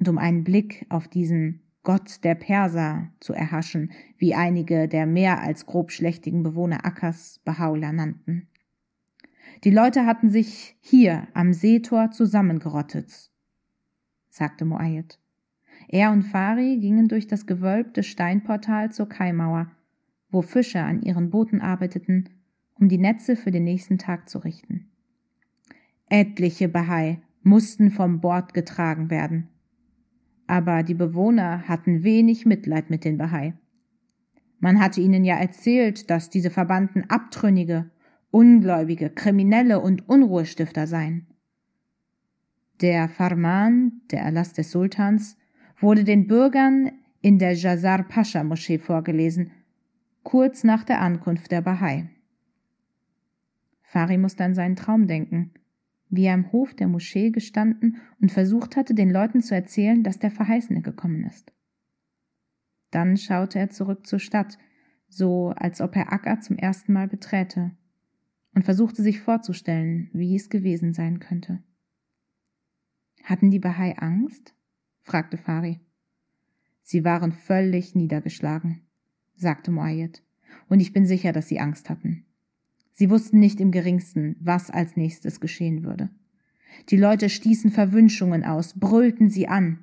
und 0.00 0.08
um 0.08 0.18
einen 0.18 0.42
Blick 0.42 0.86
auf 0.88 1.06
diesen 1.06 1.60
Gott 1.84 2.24
der 2.24 2.34
Perser 2.34 3.10
zu 3.20 3.32
erhaschen, 3.32 3.92
wie 4.18 4.34
einige 4.34 4.88
der 4.88 5.06
mehr 5.06 5.40
als 5.40 5.66
grobschlächtigen 5.66 6.42
Bewohner 6.42 6.84
Akkers 6.84 7.40
Bahaula 7.44 7.92
nannten. 7.92 8.48
Die 9.62 9.70
Leute 9.70 10.04
hatten 10.04 10.30
sich 10.30 10.76
hier 10.80 11.28
am 11.32 11.52
Seetor 11.52 12.10
zusammengerottet, 12.10 13.30
sagte 14.30 14.64
Moayed. 14.64 15.20
Er 15.92 16.12
und 16.12 16.22
Fari 16.22 16.76
gingen 16.76 17.08
durch 17.08 17.26
das 17.26 17.46
gewölbte 17.46 18.04
Steinportal 18.04 18.92
zur 18.92 19.08
Kaimauer, 19.08 19.72
wo 20.30 20.40
Fischer 20.40 20.84
an 20.84 21.02
ihren 21.02 21.30
Booten 21.30 21.60
arbeiteten, 21.60 22.28
um 22.78 22.88
die 22.88 22.96
Netze 22.96 23.34
für 23.34 23.50
den 23.50 23.64
nächsten 23.64 23.98
Tag 23.98 24.28
zu 24.28 24.38
richten. 24.38 24.88
Etliche 26.08 26.68
Bahai 26.68 27.20
mussten 27.42 27.90
vom 27.90 28.20
Bord 28.20 28.54
getragen 28.54 29.10
werden. 29.10 29.48
Aber 30.46 30.84
die 30.84 30.94
Bewohner 30.94 31.66
hatten 31.66 32.04
wenig 32.04 32.46
Mitleid 32.46 32.88
mit 32.88 33.04
den 33.04 33.18
Bahai. 33.18 33.54
Man 34.60 34.78
hatte 34.78 35.00
ihnen 35.00 35.24
ja 35.24 35.38
erzählt, 35.38 36.08
dass 36.08 36.30
diese 36.30 36.50
Verbanden 36.50 37.02
Abtrünnige, 37.08 37.90
Ungläubige, 38.30 39.10
Kriminelle 39.10 39.80
und 39.80 40.08
Unruhestifter 40.08 40.86
seien. 40.86 41.26
Der 42.80 43.08
Farman, 43.08 44.02
der 44.12 44.20
Erlass 44.20 44.52
des 44.52 44.70
Sultans, 44.70 45.36
wurde 45.80 46.04
den 46.04 46.26
Bürgern 46.26 46.92
in 47.20 47.38
der 47.38 47.54
Jazar 47.54 48.02
Pascha 48.04 48.44
Moschee 48.44 48.78
vorgelesen, 48.78 49.50
kurz 50.22 50.64
nach 50.64 50.84
der 50.84 51.00
Ankunft 51.00 51.50
der 51.50 51.62
Bahai. 51.62 52.08
Fari 53.82 54.18
musste 54.18 54.44
an 54.44 54.54
seinen 54.54 54.76
Traum 54.76 55.06
denken 55.06 55.52
wie 56.10 56.24
er 56.24 56.34
im 56.34 56.52
Hof 56.52 56.74
der 56.74 56.88
Moschee 56.88 57.30
gestanden 57.30 57.98
und 58.20 58.32
versucht 58.32 58.76
hatte, 58.76 58.94
den 58.94 59.10
Leuten 59.10 59.40
zu 59.40 59.54
erzählen, 59.54 60.02
dass 60.02 60.18
der 60.18 60.32
Verheißene 60.32 60.82
gekommen 60.82 61.24
ist. 61.24 61.52
Dann 62.90 63.16
schaute 63.16 63.60
er 63.60 63.70
zurück 63.70 64.06
zur 64.06 64.18
Stadt, 64.18 64.58
so 65.08 65.50
als 65.50 65.80
ob 65.80 65.94
er 65.96 66.12
Akka 66.12 66.40
zum 66.40 66.58
ersten 66.58 66.92
Mal 66.92 67.06
beträte, 67.06 67.70
und 68.52 68.64
versuchte 68.64 69.02
sich 69.02 69.20
vorzustellen, 69.20 70.10
wie 70.12 70.34
es 70.34 70.50
gewesen 70.50 70.92
sein 70.92 71.20
könnte. 71.20 71.62
Hatten 73.22 73.52
die 73.52 73.60
Bahai 73.60 73.96
Angst? 73.96 74.54
Fragte 75.10 75.36
Fari. 75.36 75.80
Sie 76.82 77.04
waren 77.04 77.32
völlig 77.32 77.96
niedergeschlagen, 77.96 78.82
sagte 79.34 79.72
Moayed, 79.72 80.22
und 80.68 80.78
ich 80.78 80.92
bin 80.92 81.04
sicher, 81.04 81.32
dass 81.32 81.48
sie 81.48 81.58
Angst 81.58 81.90
hatten. 81.90 82.26
Sie 82.92 83.10
wussten 83.10 83.40
nicht 83.40 83.60
im 83.60 83.72
geringsten, 83.72 84.36
was 84.38 84.70
als 84.70 84.96
nächstes 84.96 85.40
geschehen 85.40 85.82
würde. 85.82 86.10
Die 86.90 86.96
Leute 86.96 87.28
stießen 87.28 87.72
Verwünschungen 87.72 88.44
aus, 88.44 88.78
brüllten 88.78 89.28
sie 89.28 89.48
an. 89.48 89.82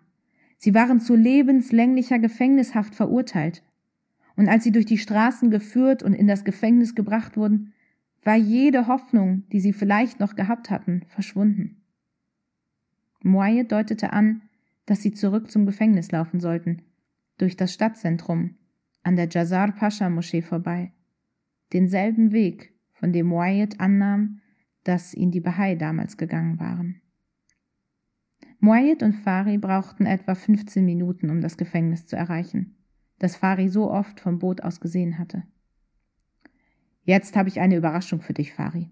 Sie 0.57 0.73
waren 0.73 1.01
zu 1.01 1.13
lebenslänglicher 1.13 2.19
Gefängnishaft 2.19 2.95
verurteilt. 2.95 3.63
Und 4.37 4.47
als 4.47 4.63
sie 4.63 4.71
durch 4.71 4.85
die 4.85 4.97
Straßen 4.97 5.51
geführt 5.51 6.03
und 6.03 6.13
in 6.13 6.27
das 6.27 6.45
Gefängnis 6.45 6.95
gebracht 6.95 7.35
wurden, 7.35 7.73
war 8.23 8.37
jede 8.37 8.87
Hoffnung, 8.87 9.43
die 9.51 9.59
sie 9.59 9.73
vielleicht 9.73 10.21
noch 10.21 10.35
gehabt 10.37 10.69
hatten, 10.69 11.01
verschwunden. 11.09 11.81
Moaye 13.23 13.65
deutete 13.65 14.13
an, 14.13 14.46
dass 14.87 15.03
sie 15.03 15.11
zurück 15.11 15.51
zum 15.51 15.67
Gefängnis 15.67 16.11
laufen 16.11 16.39
sollten, 16.39 16.81
durch 17.37 17.55
das 17.55 17.71
Stadtzentrum, 17.73 18.55
an 19.03 19.15
der 19.15 19.27
Jazar 19.29 19.71
Pascha 19.71 20.09
Moschee 20.09 20.41
vorbei, 20.41 20.91
denselben 21.71 22.31
Weg, 22.31 22.73
von 22.93 23.13
dem 23.13 23.29
Wyatt 23.29 23.79
annahm, 23.79 24.39
dass 24.83 25.13
ihn 25.13 25.29
die 25.29 25.41
Bahai 25.41 25.75
damals 25.75 26.17
gegangen 26.17 26.59
waren. 26.59 27.01
Wyatt 28.59 29.03
und 29.03 29.13
Fari 29.13 29.57
brauchten 29.57 30.05
etwa 30.05 30.33
15 30.33 30.83
Minuten, 30.83 31.29
um 31.29 31.41
das 31.41 31.57
Gefängnis 31.57 32.07
zu 32.07 32.15
erreichen, 32.15 32.77
das 33.19 33.35
Fari 33.35 33.69
so 33.69 33.91
oft 33.91 34.19
vom 34.19 34.39
Boot 34.39 34.63
aus 34.63 34.79
gesehen 34.79 35.19
hatte. 35.19 35.43
Jetzt 37.03 37.35
habe 37.35 37.49
ich 37.49 37.59
eine 37.59 37.75
Überraschung 37.75 38.21
für 38.21 38.33
dich, 38.33 38.53
Fari. 38.53 38.89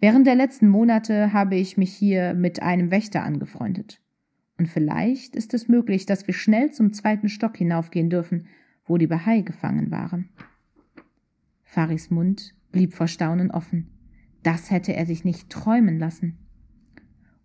Während 0.00 0.26
der 0.26 0.34
letzten 0.34 0.68
Monate 0.68 1.32
habe 1.32 1.56
ich 1.56 1.76
mich 1.76 1.92
hier 1.92 2.34
mit 2.34 2.62
einem 2.62 2.90
Wächter 2.90 3.22
angefreundet. 3.22 4.00
Und 4.60 4.66
vielleicht 4.68 5.36
ist 5.36 5.54
es 5.54 5.68
möglich, 5.68 6.04
dass 6.04 6.26
wir 6.26 6.34
schnell 6.34 6.70
zum 6.70 6.92
zweiten 6.92 7.30
Stock 7.30 7.56
hinaufgehen 7.56 8.10
dürfen, 8.10 8.46
wo 8.84 8.98
die 8.98 9.06
Bahai 9.06 9.40
gefangen 9.40 9.90
waren. 9.90 10.28
Faris 11.64 12.10
Mund 12.10 12.54
blieb 12.70 12.92
vor 12.92 13.06
Staunen 13.06 13.50
offen. 13.50 13.88
Das 14.42 14.70
hätte 14.70 14.94
er 14.94 15.06
sich 15.06 15.24
nicht 15.24 15.48
träumen 15.48 15.98
lassen. 15.98 16.36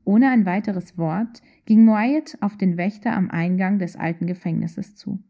Ohne 0.03 0.29
ein 0.29 0.45
weiteres 0.45 0.97
Wort 0.97 1.41
ging 1.63 1.85
Moayed 1.85 2.37
auf 2.41 2.57
den 2.57 2.75
Wächter 2.75 3.13
am 3.13 3.31
Eingang 3.31 3.79
des 3.79 3.95
alten 3.95 4.27
Gefängnisses 4.27 4.95
zu. 4.95 5.23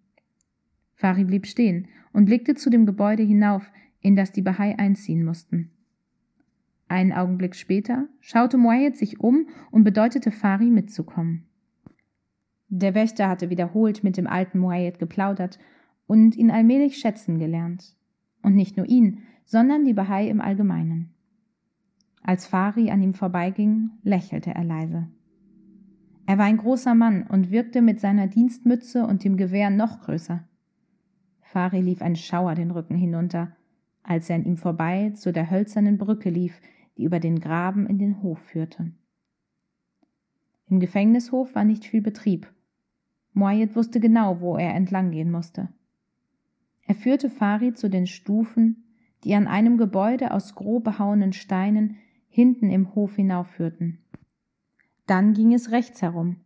Fari 0.96 1.24
blieb 1.24 1.46
stehen 1.46 1.88
und 2.14 2.26
blickte 2.26 2.56
zu 2.56 2.72
dem 2.72 2.88
Gebäude 2.88 3.22
hinauf, 3.22 3.72
in 4.02 4.16
das 4.16 4.32
die 4.32 4.42
Bahai 4.42 4.80
einziehen 4.80 5.24
mussten. 5.24 5.70
Einen 6.88 7.14
Augenblick 7.14 7.56
später 7.56 8.08
schaute 8.22 8.58
Moayed 8.58 8.98
sich 8.98 9.20
um 9.20 9.50
und 9.70 9.84
bedeutete 9.84 10.32
Fari 10.32 10.72
mitzukommen. 10.72 11.46
Der 12.78 12.94
Wächter 12.94 13.30
hatte 13.30 13.50
wiederholt 13.50 14.04
mit 14.04 14.18
dem 14.18 14.28
alten 14.28 14.60
Moayed 14.60 15.00
geplaudert 15.00 15.60
und 16.08 16.36
ihn 16.36 16.52
allmählich 16.52 16.98
schätzen 16.98 17.40
gelernt. 17.40 17.96
Und 18.42 18.54
nicht 18.54 18.76
nur 18.76 18.86
ihn, 18.86 19.20
sondern 19.46 19.86
die 19.86 19.94
Bahai 19.94 20.28
im 20.28 20.42
Allgemeinen. 20.42 21.14
Als 22.22 22.46
Fari 22.46 22.92
an 22.92 23.02
ihm 23.02 23.14
vorbeiging, 23.14 23.92
lächelte 24.04 24.54
er 24.54 24.66
leise. 24.66 25.08
Er 26.26 26.38
war 26.38 26.46
ein 26.46 26.58
großer 26.58 26.96
Mann 26.96 27.24
und 27.24 27.50
wirkte 27.50 27.82
mit 27.82 28.02
seiner 28.02 28.28
Dienstmütze 28.28 29.08
und 29.08 29.24
dem 29.24 29.38
Gewehr 29.38 29.70
noch 29.70 30.02
größer. 30.02 30.44
Fari 31.44 31.80
lief 31.80 32.02
ein 32.02 32.18
Schauer 32.18 32.56
den 32.56 32.72
Rücken 32.72 32.98
hinunter, 32.98 33.56
als 34.04 34.30
er 34.30 34.36
an 34.36 34.44
ihm 34.44 34.58
vorbei 34.58 35.12
zu 35.12 35.32
der 35.32 35.50
hölzernen 35.50 35.98
Brücke 35.98 36.30
lief, 36.30 36.60
die 36.98 37.06
über 37.06 37.22
den 37.22 37.40
Graben 37.40 37.88
in 37.88 38.00
den 38.00 38.22
Hof 38.22 38.40
führte. 38.40 38.92
Im 40.68 40.82
Gefängnishof 40.82 41.56
war 41.56 41.64
nicht 41.64 41.86
viel 41.86 42.02
Betrieb. 42.02 42.52
Moayed 43.36 43.76
wusste 43.76 44.00
genau, 44.00 44.40
wo 44.40 44.56
er 44.58 44.74
entlang 44.74 45.12
gehen 45.12 45.30
musste. 45.30 45.68
Er 46.88 46.96
führte 46.96 47.30
Fari 47.30 47.74
zu 47.74 47.90
den 47.90 48.08
Stufen, 48.08 48.86
die 49.24 49.36
an 49.36 49.48
einem 49.48 49.78
Gebäude 49.78 50.32
aus 50.32 50.56
grob 50.56 50.86
behauenen 50.86 51.34
Steinen 51.34 51.98
hinten 52.30 52.70
im 52.70 52.96
Hof 52.96 53.16
hinaufführten. 53.16 54.00
Dann 55.06 55.34
ging 55.34 55.54
es 55.54 55.72
rechts 55.72 56.02
herum 56.02 56.38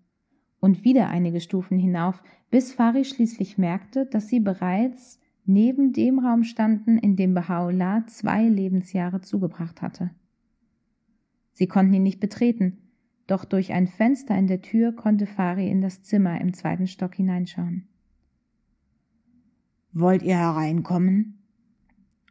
und 0.60 0.84
wieder 0.84 1.10
einige 1.10 1.42
Stufen 1.42 1.78
hinauf, 1.78 2.24
bis 2.50 2.74
Fari 2.74 3.06
schließlich 3.06 3.58
merkte, 3.58 4.08
dass 4.08 4.28
sie 4.28 4.40
bereits 4.40 5.22
neben 5.46 5.94
dem 5.94 6.20
Raum 6.20 6.44
standen, 6.44 6.98
in 6.98 7.16
dem 7.16 7.36
Baha'u'llah 7.36 8.08
zwei 8.08 8.48
Lebensjahre 8.48 9.22
zugebracht 9.22 9.82
hatte. 9.84 10.10
Sie 11.54 11.68
konnten 11.68 11.94
ihn 11.94 12.04
nicht 12.04 12.20
betreten, 12.20 12.89
doch 13.32 13.46
durch 13.46 13.74
ein 13.74 13.88
Fenster 13.88 14.38
in 14.38 14.48
der 14.48 14.62
Tür 14.62 14.96
konnte 14.96 15.26
Fari 15.26 15.70
in 15.70 15.82
das 15.82 16.02
Zimmer 16.02 16.40
im 16.42 16.54
zweiten 16.54 16.88
Stock 16.88 17.16
hineinschauen. 17.16 17.88
Wollt 19.92 20.24
ihr 20.24 20.38
hereinkommen? 20.38 21.36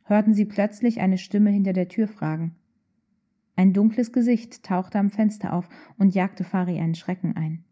hörten 0.04 0.32
sie 0.32 0.46
plötzlich 0.46 1.00
eine 1.00 1.18
Stimme 1.18 1.50
hinter 1.50 1.74
der 1.74 1.88
Tür 1.88 2.08
fragen. 2.08 2.56
Ein 3.56 3.74
dunkles 3.74 4.12
Gesicht 4.12 4.62
tauchte 4.62 4.98
am 4.98 5.10
Fenster 5.10 5.52
auf 5.52 5.68
und 5.98 6.14
jagte 6.14 6.44
Fari 6.44 6.78
einen 6.78 6.94
Schrecken 6.94 7.36
ein. 7.36 7.64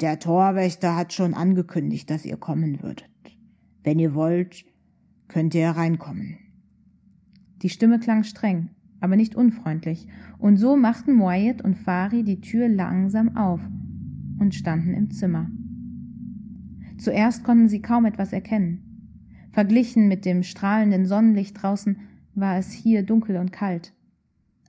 Der 0.00 0.18
Torwächter 0.18 0.94
hat 0.94 1.12
schon 1.12 1.34
angekündigt, 1.34 2.08
dass 2.10 2.24
ihr 2.24 2.36
kommen 2.36 2.82
würdet. 2.82 3.10
Wenn 3.82 3.98
ihr 3.98 4.14
wollt, 4.14 4.64
könnt 5.26 5.54
ihr 5.54 5.62
hereinkommen. 5.62 6.38
Die 7.62 7.70
Stimme 7.70 7.98
klang 7.98 8.22
streng, 8.22 8.70
aber 9.00 9.16
nicht 9.16 9.34
unfreundlich, 9.34 10.08
und 10.38 10.56
so 10.56 10.76
machten 10.76 11.14
Moayed 11.14 11.62
und 11.62 11.76
Fari 11.76 12.22
die 12.22 12.40
Tür 12.40 12.68
langsam 12.68 13.36
auf 13.36 13.60
und 14.38 14.54
standen 14.54 14.94
im 14.94 15.10
Zimmer. 15.10 15.50
Zuerst 16.98 17.44
konnten 17.44 17.68
sie 17.68 17.82
kaum 17.82 18.04
etwas 18.04 18.32
erkennen. 18.32 18.82
Verglichen 19.50 20.08
mit 20.08 20.24
dem 20.24 20.42
strahlenden 20.42 21.06
Sonnenlicht 21.06 21.62
draußen 21.62 21.98
war 22.34 22.56
es 22.58 22.72
hier 22.72 23.02
dunkel 23.02 23.36
und 23.36 23.52
kalt. 23.52 23.94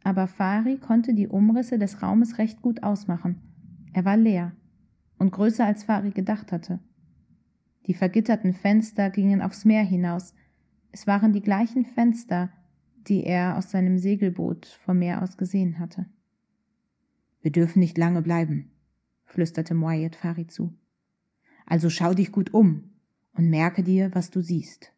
Aber 0.03 0.27
Fari 0.27 0.77
konnte 0.77 1.13
die 1.13 1.27
Umrisse 1.27 1.77
des 1.77 2.01
Raumes 2.01 2.37
recht 2.37 2.61
gut 2.61 2.83
ausmachen. 2.83 3.41
Er 3.93 4.05
war 4.05 4.15
leer 4.15 4.53
und 5.17 5.31
größer 5.31 5.65
als 5.65 5.83
Fari 5.83 6.11
gedacht 6.11 6.51
hatte. 6.51 6.79
Die 7.87 7.93
vergitterten 7.93 8.53
Fenster 8.53 9.09
gingen 9.09 9.41
aufs 9.41 9.65
Meer 9.65 9.83
hinaus. 9.83 10.33
Es 10.91 11.07
waren 11.07 11.33
die 11.33 11.41
gleichen 11.41 11.85
Fenster, 11.85 12.49
die 13.09 13.23
er 13.23 13.57
aus 13.57 13.71
seinem 13.71 13.97
Segelboot 13.97 14.65
vom 14.65 14.99
Meer 14.99 15.21
aus 15.21 15.37
gesehen 15.37 15.79
hatte. 15.79 16.05
Wir 17.41 17.51
dürfen 17.51 17.79
nicht 17.79 17.97
lange 17.97 18.21
bleiben, 18.21 18.71
flüsterte 19.25 19.73
Moyet 19.73 20.15
Fari 20.15 20.47
zu. 20.47 20.73
Also 21.65 21.89
schau 21.89 22.13
dich 22.13 22.31
gut 22.31 22.53
um 22.53 22.91
und 23.33 23.49
merke 23.49 23.83
dir, 23.83 24.13
was 24.15 24.29
du 24.29 24.41
siehst. 24.41 24.93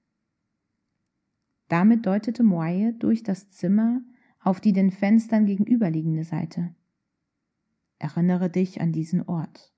Damit 1.68 2.06
deutete 2.06 2.44
Moye 2.44 2.94
durch 2.94 3.24
das 3.24 3.50
Zimmer 3.50 4.02
auf 4.42 4.60
die 4.60 4.74
den 4.74 4.92
Fenstern 4.92 5.46
gegenüberliegende 5.46 6.24
Seite. 6.24 6.74
Erinnere 8.00 8.50
dich 8.50 8.82
an 8.82 8.92
diesen 8.92 9.28
Ort, 9.28 9.74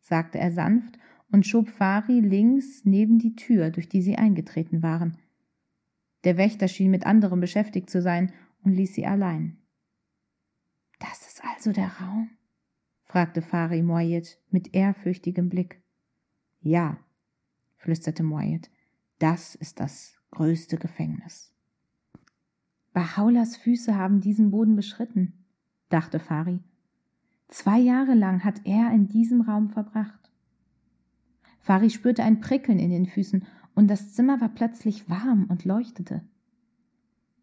sagte 0.00 0.38
er 0.38 0.52
sanft 0.52 0.98
und 1.30 1.46
schob 1.46 1.68
Fari 1.68 2.20
links 2.20 2.84
neben 2.84 3.18
die 3.18 3.34
Tür, 3.34 3.70
durch 3.70 3.88
die 3.88 4.00
sie 4.00 4.16
eingetreten 4.16 4.82
waren. 4.82 5.18
Der 6.24 6.36
Wächter 6.36 6.68
schien 6.68 6.90
mit 6.90 7.06
anderem 7.06 7.40
beschäftigt 7.40 7.90
zu 7.90 8.02
sein 8.02 8.32
und 8.62 8.72
ließ 8.72 8.94
sie 8.94 9.06
allein. 9.06 9.58
Das 10.98 11.26
ist 11.26 11.42
also 11.44 11.72
der 11.72 11.90
Raum? 12.00 12.30
fragte 13.04 13.40
Fari 13.40 13.82
Moyet 13.82 14.38
mit 14.50 14.74
ehrfürchtigem 14.74 15.48
Blick. 15.48 15.80
Ja, 16.60 16.98
flüsterte 17.76 18.22
Moyet, 18.22 18.70
das 19.18 19.54
ist 19.54 19.80
das 19.80 20.18
größte 20.30 20.76
Gefängnis. 20.76 21.54
Bahaulas 22.92 23.56
Füße 23.56 23.96
haben 23.96 24.20
diesen 24.20 24.50
Boden 24.50 24.76
beschritten, 24.76 25.44
dachte 25.88 26.18
Fari. 26.18 26.60
Zwei 27.46 27.78
Jahre 27.78 28.14
lang 28.14 28.44
hat 28.44 28.60
er 28.64 28.92
in 28.92 29.08
diesem 29.08 29.40
Raum 29.40 29.68
verbracht. 29.68 30.30
Fari 31.60 31.90
spürte 31.90 32.22
ein 32.22 32.40
Prickeln 32.40 32.78
in 32.78 32.90
den 32.90 33.06
Füßen 33.06 33.46
und 33.78 33.86
das 33.86 34.12
Zimmer 34.12 34.40
war 34.40 34.48
plötzlich 34.48 35.08
warm 35.08 35.46
und 35.48 35.64
leuchtete. 35.64 36.24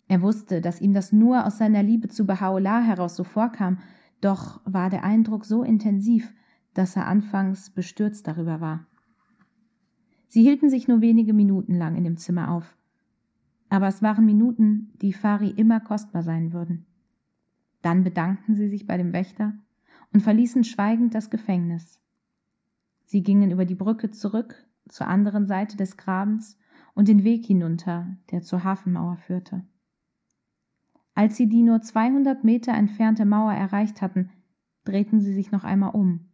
Er 0.10 0.22
wusste, 0.22 0.60
dass 0.60 0.82
ihm 0.82 0.92
das 0.92 1.14
nur 1.14 1.46
aus 1.46 1.60
seiner 1.60 1.82
Liebe 1.82 2.10
zu 2.10 2.26
Baha'u'llah 2.26 2.84
heraus 2.84 3.16
so 3.16 3.24
vorkam, 3.24 3.78
doch 4.20 4.60
war 4.66 4.90
der 4.90 5.06
Eindruck 5.06 5.46
so 5.46 5.64
intensiv, 5.64 6.34
dass 6.74 6.98
er 6.98 7.08
anfangs 7.08 7.70
bestürzt 7.70 8.28
darüber 8.28 8.60
war. 8.60 8.86
Sie 10.28 10.42
hielten 10.42 10.70
sich 10.70 10.90
nur 10.90 11.00
wenige 11.00 11.32
Minuten 11.32 11.74
lang 11.74 11.96
in 11.96 12.04
dem 12.04 12.18
Zimmer 12.18 12.52
auf. 12.52 12.78
Aber 13.70 13.88
es 13.88 14.02
waren 14.02 14.26
Minuten, 14.26 14.92
die 15.02 15.14
Fari 15.14 15.52
immer 15.52 15.80
kostbar 15.80 16.22
sein 16.22 16.52
würden. 16.52 16.86
Dann 17.82 18.04
bedankten 18.04 18.58
sie 18.58 18.68
sich 18.68 18.86
bei 18.86 18.98
dem 18.98 19.14
Wächter 19.14 19.54
und 20.12 20.20
verließen 20.20 20.66
schweigend 20.66 21.16
das 21.16 21.30
Gefängnis. 21.30 22.02
Sie 23.06 23.24
gingen 23.24 23.52
über 23.52 23.64
die 23.64 23.76
Brücke 23.76 24.12
zurück 24.12 24.66
zur 24.90 25.08
anderen 25.08 25.46
Seite 25.46 25.78
des 25.78 25.98
Grabens 25.98 26.58
und 26.94 27.08
den 27.08 27.24
Weg 27.24 27.46
hinunter, 27.46 28.18
der 28.32 28.42
zur 28.42 28.64
Hafenmauer 28.64 29.18
führte. 29.18 29.64
Als 31.14 31.38
sie 31.38 31.48
die 31.48 31.64
nur 31.64 31.82
200 31.82 32.44
Meter 32.44 32.74
entfernte 32.74 33.26
Mauer 33.26 33.54
erreicht 33.54 34.02
hatten, 34.02 34.30
drehten 34.84 35.22
sie 35.22 35.34
sich 35.34 35.52
noch 35.52 35.64
einmal 35.64 35.92
um 35.92 36.30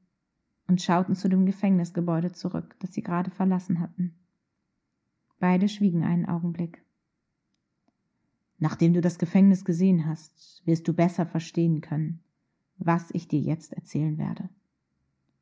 und 0.68 0.82
schauten 0.82 1.16
zu 1.16 1.30
dem 1.30 1.46
Gefängnisgebäude 1.46 2.32
zurück, 2.32 2.76
das 2.80 2.94
sie 2.94 3.02
gerade 3.02 3.30
verlassen 3.30 3.80
hatten. 3.80 4.16
Beide 5.40 5.68
schwiegen 5.68 6.04
einen 6.04 6.26
Augenblick. 6.26 6.84
Nachdem 8.58 8.94
du 8.94 9.02
das 9.02 9.18
Gefängnis 9.18 9.66
gesehen 9.66 10.06
hast, 10.06 10.62
wirst 10.66 10.88
du 10.88 10.94
besser 10.94 11.26
verstehen 11.26 11.82
können, 11.82 12.22
was 12.78 13.10
ich 13.12 13.28
dir 13.28 13.40
jetzt 13.40 13.74
erzählen 13.74 14.18
werde, 14.18 14.50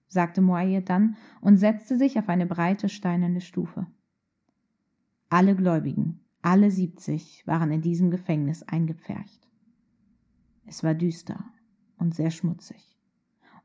sagte 0.09 0.41
Moaye 0.41 0.81
dann 0.81 1.15
und 1.39 1.55
setzte 1.55 1.97
sich 1.97 2.19
auf 2.19 2.27
eine 2.27 2.45
breite 2.45 2.89
steinerne 2.89 3.39
Stufe. 3.39 3.87
Alle 5.29 5.55
Gläubigen, 5.55 6.19
alle 6.41 6.71
siebzig, 6.71 7.43
waren 7.45 7.71
in 7.71 7.81
diesem 7.81 8.11
Gefängnis 8.11 8.63
eingepfercht. 8.63 9.47
Es 10.65 10.83
war 10.83 10.93
düster 10.93 11.45
und 11.97 12.13
sehr 12.13 12.31
schmutzig 12.31 12.99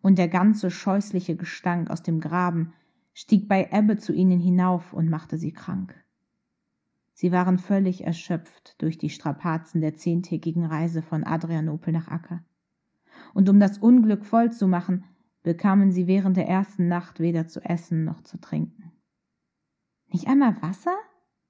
und 0.04 0.18
der 0.18 0.28
ganze 0.28 0.70
scheußliche 0.70 1.34
Gestank 1.34 1.88
aus 1.88 2.02
dem 2.02 2.20
Graben 2.20 2.74
stieg 3.14 3.48
bei 3.48 3.70
Ebbe 3.72 3.96
zu 3.96 4.12
ihnen 4.12 4.38
hinauf 4.38 4.92
und 4.92 5.08
machte 5.08 5.38
sie 5.38 5.52
krank. 5.54 5.94
Sie 7.14 7.32
waren 7.32 7.56
völlig 7.56 8.04
erschöpft 8.04 8.82
durch 8.82 8.98
die 8.98 9.08
Strapazen 9.08 9.80
der 9.80 9.94
zehntägigen 9.94 10.66
Reise 10.66 11.00
von 11.00 11.24
Adrianopel 11.24 11.90
nach 11.94 12.08
Acker. 12.08 12.44
Und 13.32 13.48
um 13.48 13.58
das 13.58 13.78
Unglück 13.78 14.26
voll 14.26 14.52
zu 14.52 14.68
machen, 14.68 15.04
bekamen 15.44 15.92
sie 15.92 16.08
während 16.08 16.36
der 16.36 16.48
ersten 16.48 16.88
Nacht 16.88 17.20
weder 17.20 17.46
zu 17.46 17.60
essen 17.64 18.04
noch 18.04 18.22
zu 18.22 18.40
trinken. 18.40 18.90
Nicht 20.08 20.26
einmal 20.26 20.60
Wasser? 20.62 20.96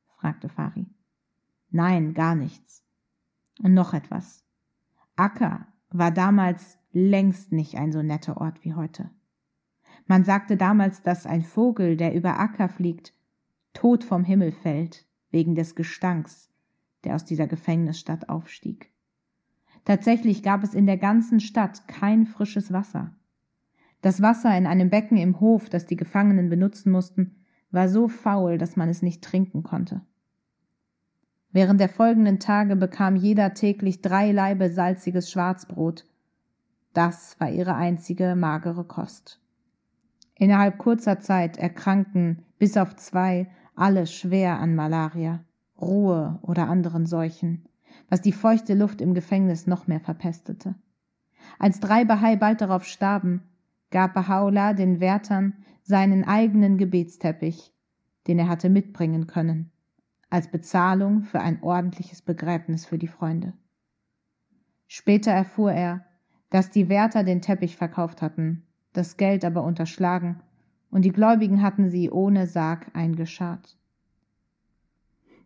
fragte 0.08 0.48
Fari. 0.50 0.86
Nein, 1.70 2.12
gar 2.12 2.34
nichts. 2.34 2.84
Und 3.62 3.72
noch 3.72 3.94
etwas. 3.94 4.44
Acker 5.16 5.68
war 5.90 6.10
damals 6.10 6.78
längst 6.92 7.52
nicht 7.52 7.76
ein 7.76 7.92
so 7.92 8.02
netter 8.02 8.36
Ort 8.36 8.64
wie 8.64 8.74
heute. 8.74 9.10
Man 10.06 10.24
sagte 10.24 10.56
damals, 10.56 11.02
dass 11.02 11.24
ein 11.24 11.42
Vogel, 11.42 11.96
der 11.96 12.14
über 12.14 12.38
Acker 12.38 12.68
fliegt, 12.68 13.14
tot 13.72 14.02
vom 14.04 14.24
Himmel 14.24 14.52
fällt, 14.52 15.06
wegen 15.30 15.54
des 15.54 15.74
Gestanks, 15.74 16.52
der 17.04 17.14
aus 17.14 17.24
dieser 17.24 17.46
Gefängnisstadt 17.46 18.28
aufstieg. 18.28 18.92
Tatsächlich 19.84 20.42
gab 20.42 20.64
es 20.64 20.74
in 20.74 20.86
der 20.86 20.96
ganzen 20.96 21.40
Stadt 21.40 21.86
kein 21.86 22.26
frisches 22.26 22.72
Wasser. 22.72 23.14
Das 24.04 24.20
Wasser 24.20 24.54
in 24.56 24.66
einem 24.66 24.90
Becken 24.90 25.16
im 25.16 25.40
Hof, 25.40 25.70
das 25.70 25.86
die 25.86 25.96
Gefangenen 25.96 26.50
benutzen 26.50 26.92
mussten, 26.92 27.36
war 27.70 27.88
so 27.88 28.06
faul, 28.06 28.58
dass 28.58 28.76
man 28.76 28.90
es 28.90 29.00
nicht 29.00 29.24
trinken 29.24 29.62
konnte. 29.62 30.02
Während 31.52 31.80
der 31.80 31.88
folgenden 31.88 32.38
Tage 32.38 32.76
bekam 32.76 33.16
jeder 33.16 33.54
täglich 33.54 34.02
drei 34.02 34.30
Laibe 34.30 34.70
salziges 34.70 35.30
Schwarzbrot 35.30 36.04
das 36.94 37.38
war 37.40 37.50
ihre 37.50 37.74
einzige 37.74 38.36
magere 38.36 38.84
Kost. 38.84 39.40
Innerhalb 40.36 40.78
kurzer 40.78 41.18
Zeit 41.18 41.58
erkrankten 41.58 42.44
bis 42.58 42.76
auf 42.76 42.96
zwei 42.96 43.48
alle 43.74 44.06
schwer 44.06 44.60
an 44.60 44.76
Malaria, 44.76 45.40
Ruhe 45.80 46.38
oder 46.42 46.68
anderen 46.68 47.04
Seuchen, 47.04 47.66
was 48.08 48.22
die 48.22 48.32
feuchte 48.32 48.74
Luft 48.74 49.00
im 49.00 49.12
Gefängnis 49.12 49.66
noch 49.66 49.88
mehr 49.88 49.98
verpestete. 49.98 50.76
Als 51.58 51.80
drei 51.80 52.04
Bahai 52.04 52.36
bald 52.36 52.60
darauf 52.60 52.84
starben, 52.84 53.42
gab 53.94 54.16
Baha'u'llah 54.16 54.74
den 54.74 54.98
Wärtern 54.98 55.54
seinen 55.84 56.24
eigenen 56.24 56.78
Gebetsteppich, 56.78 57.72
den 58.26 58.40
er 58.40 58.48
hatte 58.48 58.68
mitbringen 58.68 59.28
können, 59.28 59.70
als 60.30 60.50
Bezahlung 60.50 61.22
für 61.22 61.38
ein 61.38 61.62
ordentliches 61.62 62.20
Begräbnis 62.20 62.86
für 62.86 62.98
die 62.98 63.06
Freunde. 63.06 63.52
Später 64.88 65.30
erfuhr 65.30 65.72
er, 65.72 66.04
dass 66.50 66.70
die 66.70 66.88
Wärter 66.88 67.22
den 67.22 67.40
Teppich 67.40 67.76
verkauft 67.76 68.20
hatten, 68.20 68.66
das 68.92 69.16
Geld 69.16 69.44
aber 69.44 69.62
unterschlagen, 69.62 70.40
und 70.90 71.04
die 71.04 71.12
Gläubigen 71.12 71.62
hatten 71.62 71.88
sie 71.88 72.10
ohne 72.10 72.48
Sarg 72.48 72.90
eingescharrt. 72.94 73.78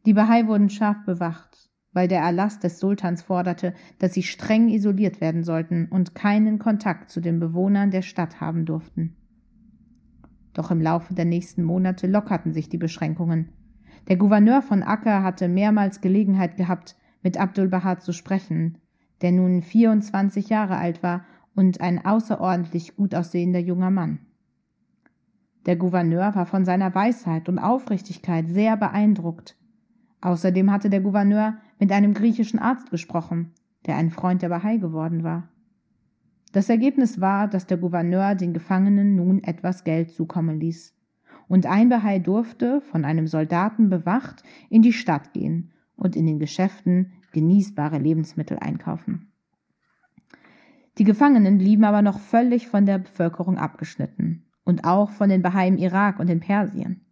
Die 0.06 0.14
Bahai 0.14 0.46
wurden 0.46 0.70
scharf 0.70 1.04
bewacht, 1.04 1.67
weil 1.92 2.08
der 2.08 2.20
Erlass 2.20 2.58
des 2.58 2.78
Sultans 2.78 3.22
forderte, 3.22 3.74
dass 3.98 4.14
sie 4.14 4.22
streng 4.22 4.68
isoliert 4.68 5.20
werden 5.20 5.42
sollten 5.42 5.86
und 5.86 6.14
keinen 6.14 6.58
Kontakt 6.58 7.10
zu 7.10 7.20
den 7.20 7.40
Bewohnern 7.40 7.90
der 7.90 8.02
Stadt 8.02 8.40
haben 8.40 8.66
durften. 8.66 9.16
Doch 10.54 10.70
im 10.70 10.80
Laufe 10.80 11.14
der 11.14 11.24
nächsten 11.24 11.62
Monate 11.62 12.06
lockerten 12.06 12.52
sich 12.52 12.68
die 12.68 12.78
Beschränkungen. 12.78 13.50
Der 14.08 14.16
Gouverneur 14.16 14.62
von 14.62 14.82
Akka 14.82 15.22
hatte 15.22 15.48
mehrmals 15.48 16.00
Gelegenheit 16.00 16.56
gehabt, 16.56 16.96
mit 17.22 17.36
Abdul 17.36 17.68
Bahar 17.68 17.98
zu 17.98 18.12
sprechen, 18.12 18.78
der 19.20 19.32
nun 19.32 19.62
24 19.62 20.48
Jahre 20.48 20.76
alt 20.76 21.02
war 21.02 21.24
und 21.54 21.80
ein 21.80 22.04
außerordentlich 22.04 22.96
gut 22.96 23.14
aussehender 23.14 23.58
junger 23.58 23.90
Mann. 23.90 24.20
Der 25.66 25.76
Gouverneur 25.76 26.34
war 26.34 26.46
von 26.46 26.64
seiner 26.64 26.94
Weisheit 26.94 27.48
und 27.48 27.58
Aufrichtigkeit 27.58 28.48
sehr 28.48 28.76
beeindruckt. 28.76 29.57
Außerdem 30.20 30.70
hatte 30.72 30.90
der 30.90 31.00
Gouverneur 31.00 31.58
mit 31.78 31.92
einem 31.92 32.14
griechischen 32.14 32.58
Arzt 32.58 32.90
gesprochen, 32.90 33.52
der 33.86 33.96
ein 33.96 34.10
Freund 34.10 34.42
der 34.42 34.48
Bahai 34.48 34.78
geworden 34.78 35.22
war. 35.22 35.48
Das 36.52 36.68
Ergebnis 36.68 37.20
war, 37.20 37.46
dass 37.46 37.66
der 37.66 37.76
Gouverneur 37.76 38.34
den 38.34 38.52
Gefangenen 38.52 39.14
nun 39.14 39.42
etwas 39.44 39.84
Geld 39.84 40.10
zukommen 40.10 40.58
ließ. 40.58 40.94
Und 41.46 41.66
ein 41.66 41.88
Bahai 41.88 42.18
durfte, 42.18 42.80
von 42.80 43.04
einem 43.04 43.26
Soldaten 43.26 43.88
bewacht, 43.90 44.42
in 44.68 44.82
die 44.82 44.92
Stadt 44.92 45.32
gehen 45.32 45.72
und 45.96 46.16
in 46.16 46.26
den 46.26 46.38
Geschäften 46.38 47.12
genießbare 47.32 47.98
Lebensmittel 47.98 48.58
einkaufen. 48.58 49.32
Die 50.98 51.04
Gefangenen 51.04 51.58
blieben 51.58 51.84
aber 51.84 52.02
noch 52.02 52.18
völlig 52.18 52.68
von 52.68 52.84
der 52.84 52.98
Bevölkerung 52.98 53.56
abgeschnitten 53.56 54.46
und 54.64 54.84
auch 54.84 55.10
von 55.10 55.28
den 55.28 55.42
Bahai 55.42 55.68
im 55.68 55.76
Irak 55.76 56.18
und 56.18 56.28
in 56.28 56.40
Persien. 56.40 57.07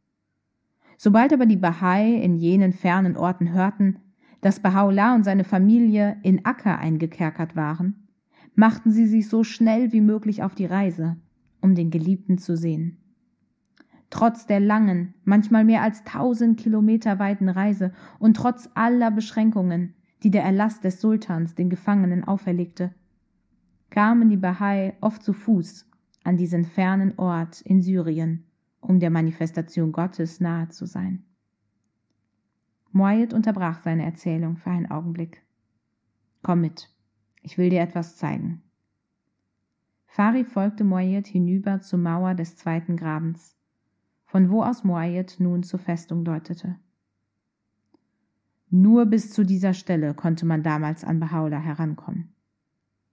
Sobald 0.97 1.33
aber 1.33 1.47
die 1.47 1.57
Bahai 1.57 2.15
in 2.15 2.37
jenen 2.37 2.73
fernen 2.73 3.17
Orten 3.17 3.53
hörten, 3.53 3.99
dass 4.41 4.63
Baha'u'llah 4.63 5.15
und 5.15 5.25
seine 5.25 5.45
Familie 5.45 6.17
in 6.23 6.45
Akka 6.45 6.77
eingekerkert 6.77 7.57
waren, 7.57 8.09
machten 8.55 8.91
sie 8.91 9.07
sich 9.07 9.29
so 9.29 9.45
schnell 9.45 9.93
wie 9.93 10.01
möglich 10.01 10.43
auf 10.43 10.55
die 10.55 10.67
Reise, 10.67 11.17
um 11.61 11.75
den 11.75 11.91
Geliebten 11.91 12.39
zu 12.39 12.57
sehen. 12.57 12.99
Trotz 14.09 14.47
der 14.47 14.61
langen, 14.61 15.15
manchmal 15.25 15.65
mehr 15.65 15.83
als 15.83 16.05
tausend 16.05 16.59
Kilometer 16.59 17.19
weiten 17.19 17.49
Reise 17.49 17.93
und 18.19 18.37
trotz 18.37 18.71
aller 18.75 19.11
Beschränkungen 19.11 19.95
die 20.23 20.31
der 20.31 20.43
Erlass 20.43 20.81
des 20.81 21.01
Sultans 21.01 21.55
den 21.55 21.71
Gefangenen 21.71 22.25
auferlegte, 22.25 22.95
kamen 23.91 24.29
die 24.29 24.37
Bahai 24.37 24.97
oft 25.01 25.23
zu 25.23 25.33
Fuß 25.33 25.89
an 26.25 26.37
diesen 26.37 26.65
fernen 26.65 27.19
Ort 27.19 27.61
in 27.61 27.83
Syrien, 27.83 28.46
um 28.87 29.01
der 29.01 29.11
Manifestation 29.11 29.93
Gottes 29.93 30.41
nahe 30.41 30.69
zu 30.69 30.87
sein. 30.87 31.25
Moayed 32.93 33.35
unterbrach 33.35 33.81
seine 33.81 34.05
Erzählung 34.05 34.57
für 34.57 34.71
einen 34.71 34.91
Augenblick. 34.91 35.43
Komm 36.43 36.61
mit, 36.61 36.95
ich 37.43 37.59
will 37.59 37.69
dir 37.69 37.81
etwas 37.81 38.17
zeigen. 38.17 38.63
Fari 40.07 40.45
folgte 40.45 40.85
Moayed 40.85 41.27
hinüber 41.27 41.81
zur 41.81 41.99
Mauer 41.99 42.35
des 42.35 42.57
zweiten 42.57 42.97
Grabens, 42.97 43.57
von 44.23 44.51
wo 44.51 44.63
aus 44.63 44.85
Moayed 44.85 45.41
nun 45.41 45.63
zur 45.63 45.81
Festung 45.81 46.25
deutete. 46.25 46.77
Nur 48.71 49.07
bis 49.07 49.33
zu 49.33 49.45
dieser 49.45 49.75
Stelle 49.75 50.15
konnte 50.15 50.47
man 50.47 50.63
damals 50.63 51.05
an 51.05 51.23
Bahá'u'lláh 51.23 51.61
herankommen, 51.61 52.35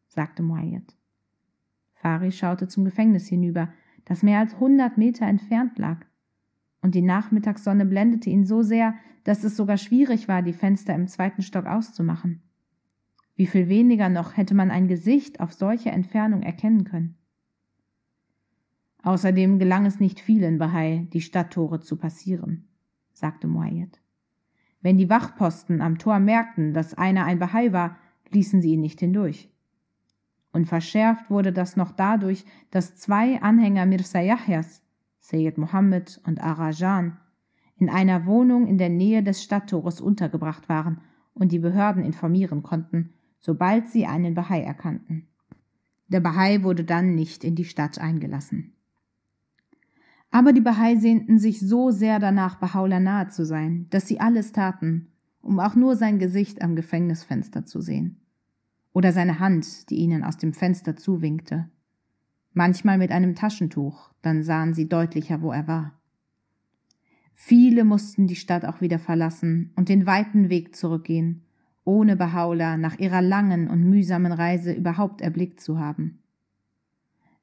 sagte 0.08 0.44
Moayed. 0.44 0.96
Fari 1.94 2.32
schaute 2.32 2.68
zum 2.68 2.86
Gefängnis 2.86 3.28
hinüber, 3.28 3.74
das 4.06 4.24
mehr 4.24 4.40
als 4.40 4.60
hundert 4.60 4.98
Meter 4.98 5.26
entfernt 5.26 5.78
lag, 5.78 6.06
und 6.82 6.96
die 6.96 7.02
Nachmittagssonne 7.02 7.86
blendete 7.86 8.30
ihn 8.30 8.44
so 8.44 8.62
sehr, 8.62 8.96
dass 9.24 9.44
es 9.44 9.56
sogar 9.56 9.78
schwierig 9.78 10.28
war, 10.28 10.42
die 10.42 10.54
Fenster 10.54 10.94
im 10.94 11.08
zweiten 11.08 11.42
Stock 11.42 11.66
auszumachen. 11.66 12.42
Wie 13.36 13.48
viel 13.48 13.70
weniger 13.70 14.10
noch 14.10 14.38
hätte 14.38 14.54
man 14.54 14.70
ein 14.70 14.88
Gesicht 14.88 15.40
auf 15.40 15.54
solche 15.54 15.92
Entfernung 15.92 16.44
erkennen 16.44 16.84
können. 16.84 17.18
Außerdem 19.02 19.60
gelang 19.60 19.86
es 19.86 20.00
nicht 20.00 20.20
vielen 20.20 20.58
Bahai, 20.58 21.08
die 21.14 21.22
Stadttore 21.22 21.80
zu 21.80 21.98
passieren, 21.98 22.68
sagte 23.14 23.48
Moayed. 23.48 24.02
Wenn 24.82 24.98
die 24.98 25.10
Wachposten 25.10 25.82
am 25.82 25.98
Tor 25.98 26.20
merkten, 26.20 26.74
dass 26.74 26.94
einer 26.94 27.26
ein 27.26 27.40
Bahai 27.40 27.72
war, 27.72 27.98
ließen 28.32 28.62
sie 28.62 28.74
ihn 28.74 28.82
nicht 28.82 29.00
hindurch. 29.00 29.53
Und 30.54 30.66
verschärft 30.66 31.30
wurde 31.30 31.52
das 31.52 31.76
noch 31.76 31.92
dadurch, 31.92 32.46
dass 32.72 32.96
zwei 32.96 33.42
Anhänger 33.42 33.86
Mirza 33.86 34.22
Yahyas, 34.22 34.84
Sayyid 35.20 35.58
Mohammed 35.58 36.22
und 36.26 36.42
Arajan, 36.42 37.18
in 37.76 37.90
einer 37.90 38.26
Wohnung 38.26 38.68
in 38.68 38.78
der 38.78 38.90
Nähe 38.90 39.24
des 39.24 39.44
Stadttores 39.44 40.00
untergebracht 40.00 40.70
waren 40.70 41.02
und 41.34 41.52
die 41.52 41.60
Behörden 41.60 42.04
informieren 42.04 42.62
konnten, 42.62 43.14
sobald 43.40 43.90
sie 43.90 44.06
einen 44.06 44.36
Bahai 44.36 44.62
erkannten. 44.62 45.28
Der 46.08 46.20
Bahai 46.20 46.64
wurde 46.64 46.84
dann 46.84 47.16
nicht 47.16 47.44
in 47.44 47.56
die 47.56 47.66
Stadt 47.66 48.00
eingelassen. 48.00 48.74
Aber 50.30 50.54
die 50.54 50.62
Bahai 50.62 50.96
sehnten 50.96 51.40
sich 51.40 51.60
so 51.60 51.90
sehr 51.90 52.20
danach, 52.20 52.62
Bahá'u'lláh 52.62 53.00
nahe 53.00 53.28
zu 53.30 53.46
sein, 53.46 53.88
dass 53.90 54.08
sie 54.08 54.20
alles 54.20 54.52
taten, 54.52 55.12
um 55.42 55.60
auch 55.60 55.76
nur 55.76 55.96
sein 55.96 56.20
Gesicht 56.20 56.62
am 56.62 56.76
Gefängnisfenster 56.76 57.66
zu 57.66 57.82
sehen. 57.82 58.23
Oder 58.94 59.12
seine 59.12 59.40
Hand, 59.40 59.90
die 59.90 59.96
ihnen 59.96 60.24
aus 60.24 60.38
dem 60.38 60.54
Fenster 60.54 60.96
zuwinkte. 60.96 61.70
Manchmal 62.54 63.00
mit 63.00 63.12
einem 63.12 63.34
Taschentuch, 63.34 64.12
dann 64.22 64.44
sahen 64.44 64.74
sie 64.74 64.88
deutlicher, 64.88 65.42
wo 65.42 65.52
er 65.52 65.68
war. 65.68 66.00
Viele 67.34 67.84
mussten 67.84 68.28
die 68.28 68.36
Stadt 68.36 68.64
auch 68.64 68.80
wieder 68.80 69.00
verlassen 69.00 69.72
und 69.76 69.90
den 69.90 70.06
weiten 70.06 70.50
Weg 70.50 70.76
zurückgehen, 70.76 71.42
ohne 71.84 72.16
Bahá'u'lláh 72.16 72.78
nach 72.78 73.00
ihrer 73.00 73.22
langen 73.22 73.68
und 73.68 73.84
mühsamen 73.84 74.32
Reise 74.32 74.72
überhaupt 74.72 75.22
erblickt 75.22 75.60
zu 75.60 75.80
haben. 75.80 76.20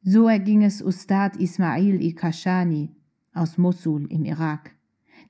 So 0.02 0.28
erging 0.28 0.62
es 0.62 0.80
Ustad 0.80 1.36
Ismail 1.36 2.00
i-Kashani 2.00 2.94
aus 3.34 3.58
Mosul 3.58 4.06
im 4.10 4.24
Irak, 4.24 4.70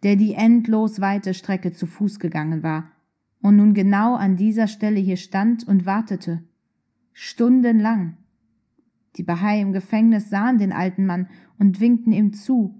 der 0.02 0.16
die 0.16 0.34
endlos 0.34 1.00
weite 1.00 1.34
Strecke 1.34 1.72
zu 1.72 1.86
Fuß 1.86 2.20
gegangen 2.20 2.62
war 2.62 2.92
und 3.40 3.56
nun 3.56 3.74
genau 3.74 4.14
an 4.14 4.36
dieser 4.36 4.66
Stelle 4.66 5.00
hier 5.00 5.16
stand 5.16 5.66
und 5.66 5.86
wartete. 5.86 6.42
Stundenlang. 7.12 8.16
Die 9.16 9.22
Bahai 9.22 9.60
im 9.60 9.72
Gefängnis 9.72 10.30
sahen 10.30 10.58
den 10.58 10.72
alten 10.72 11.06
Mann 11.06 11.28
und 11.58 11.80
winkten 11.80 12.12
ihm 12.12 12.32
zu, 12.32 12.74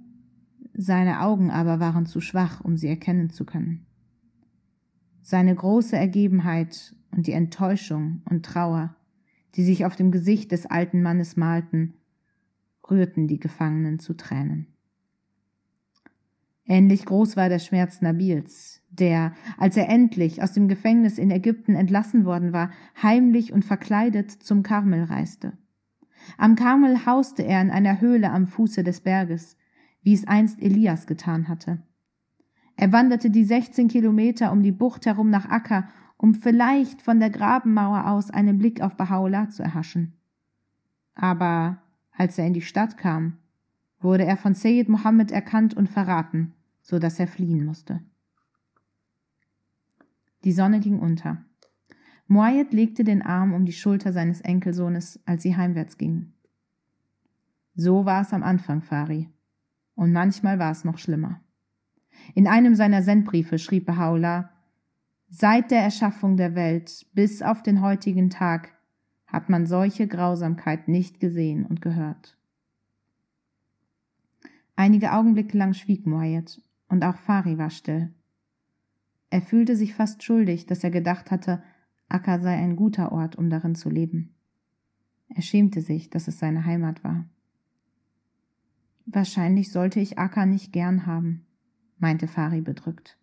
seine 0.75 1.20
Augen 1.20 1.51
aber 1.51 1.81
waren 1.81 2.07
zu 2.07 2.20
schwach, 2.20 2.61
um 2.61 2.77
sie 2.77 2.88
erkennen 2.88 3.31
zu 3.31 3.44
können. 3.44 3.87
Seine 5.23 5.55
große 5.55 5.96
Ergebenheit 5.96 6.94
und 7.11 7.27
die 7.27 7.33
Enttäuschung 7.33 8.23
und 8.25 8.46
Trauer 8.46 8.96
die 9.57 9.64
sich 9.64 9.85
auf 9.85 9.96
dem 9.96 10.11
Gesicht 10.11 10.53
des 10.53 10.66
alten 10.66 11.03
Mannes 11.03 11.37
malten, 11.37 11.94
rührten 12.88 13.27
die 13.27 13.38
Gefangenen 13.38 13.99
zu 13.99 14.14
Tränen. 14.14 14.66
Ähnlich 16.66 17.05
groß 17.05 17.37
war 17.37 17.49
der 17.49 17.59
Schmerz 17.59 18.01
Nabils, 18.01 18.83
der, 18.90 19.33
als 19.59 19.77
er 19.77 19.88
endlich 19.88 20.42
aus 20.42 20.53
dem 20.53 20.68
Gefängnis 20.68 21.18
in 21.18 21.31
Ägypten 21.31 21.75
entlassen 21.75 22.25
worden 22.25 22.53
war, 22.53 22.70
heimlich 23.03 23.53
und 23.53 23.64
verkleidet 23.64 24.31
zum 24.31 24.62
Karmel 24.62 25.05
reiste. 25.05 25.53
Am 26.37 26.55
Karmel 26.55 27.07
hauste 27.07 27.42
er 27.42 27.62
in 27.62 27.70
einer 27.70 28.01
Höhle 28.01 28.31
am 28.31 28.46
Fuße 28.46 28.85
des 28.85 29.01
Berges, 29.01 29.57
wie 30.03 30.14
es 30.14 30.27
einst 30.27 30.62
Elias 30.62 31.07
getan 31.07 31.49
hatte. 31.49 31.83
Er 32.77 32.92
wanderte 32.92 33.31
die 33.31 33.44
16 33.44 33.88
Kilometer 33.88 34.53
um 34.53 34.62
die 34.62 34.73
Bucht 34.73 35.07
herum 35.07 35.31
nach 35.31 35.49
Akka 35.49 35.88
um 36.23 36.35
vielleicht 36.35 37.01
von 37.01 37.18
der 37.18 37.31
Grabenmauer 37.31 38.07
aus 38.07 38.31
einen 38.31 38.59
Blick 38.59 38.83
auf 38.83 38.96
Bahá'u'lláh 38.96 39.49
zu 39.49 39.62
erhaschen. 39.62 40.18
Aber 41.14 41.79
als 42.12 42.37
er 42.38 42.46
in 42.46 42.53
die 42.53 42.61
Stadt 42.61 42.99
kam, 42.99 43.38
wurde 44.00 44.24
er 44.24 44.36
von 44.36 44.54
Sayyid 44.54 44.88
Mohammed 44.88 45.30
erkannt 45.30 45.74
und 45.74 45.88
verraten, 45.88 46.54
so 46.82 46.98
dass 46.98 47.18
er 47.18 47.26
fliehen 47.26 47.64
musste. 47.64 48.00
Die 50.44 50.52
Sonne 50.52 50.80
ging 50.80 50.98
unter. 50.98 51.44
Moayed 52.26 52.72
legte 52.72 53.04
den 53.04 53.22
Arm 53.22 53.52
um 53.52 53.64
die 53.64 53.72
Schulter 53.72 54.12
seines 54.12 54.40
Enkelsohnes, 54.40 55.20
als 55.26 55.42
sie 55.42 55.56
heimwärts 55.56 55.98
gingen. 55.98 56.32
So 57.74 58.04
war 58.04 58.22
es 58.22 58.32
am 58.32 58.42
Anfang, 58.42 58.82
Fari. 58.82 59.28
Und 59.94 60.12
manchmal 60.12 60.58
war 60.58 60.70
es 60.70 60.84
noch 60.84 60.98
schlimmer. 60.98 61.40
In 62.34 62.46
einem 62.46 62.74
seiner 62.74 63.02
Sendbriefe 63.02 63.58
schrieb 63.58 63.88
Bahá'u'lláh, 63.88 64.48
Seit 65.28 65.70
der 65.70 65.80
Erschaffung 65.80 66.36
der 66.36 66.54
Welt 66.54 67.06
bis 67.12 67.40
auf 67.42 67.62
den 67.62 67.82
heutigen 67.82 68.30
Tag 68.30 68.74
hat 69.26 69.48
man 69.48 69.66
solche 69.66 70.08
Grausamkeit 70.08 70.88
nicht 70.88 71.20
gesehen 71.20 71.64
und 71.64 71.80
gehört. 71.80 72.36
Einige 74.81 75.12
Augenblicke 75.12 75.59
lang 75.59 75.75
schwieg 75.75 76.07
Moayed, 76.07 76.62
und 76.88 77.05
auch 77.05 77.19
Fari 77.19 77.59
war 77.59 77.69
still. 77.69 78.14
Er 79.29 79.43
fühlte 79.43 79.77
sich 79.77 79.93
fast 79.93 80.23
schuldig, 80.23 80.64
dass 80.64 80.83
er 80.83 80.90
gedacht 80.90 81.31
hatte, 81.31 81.62
Akka 82.09 82.38
sei 82.38 82.55
ein 82.57 82.77
guter 82.77 83.12
Ort, 83.12 83.37
um 83.37 83.51
darin 83.51 83.75
zu 83.75 83.90
leben. 83.90 84.35
Er 85.29 85.43
schämte 85.43 85.83
sich, 85.83 86.09
dass 86.09 86.29
es 86.29 86.38
seine 86.38 86.64
Heimat 86.64 87.05
war. 87.05 87.29
Wahrscheinlich 89.05 89.71
sollte 89.71 90.01
ich 90.01 90.19
Akka 90.19 90.47
nicht 90.47 90.73
gern 90.73 91.05
haben, 91.05 91.45
meinte 91.99 92.27
Fari 92.27 92.62
bedrückt. 92.62 93.19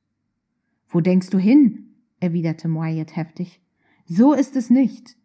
Wo 0.88 1.02
denkst 1.02 1.32
du 1.32 1.40
hin? 1.40 1.96
erwiderte 2.20 2.68
Moayed 2.68 3.16
heftig. 3.16 3.64
So 4.06 4.34
ist 4.34 4.56
es 4.56 4.70
nicht. 4.70 5.18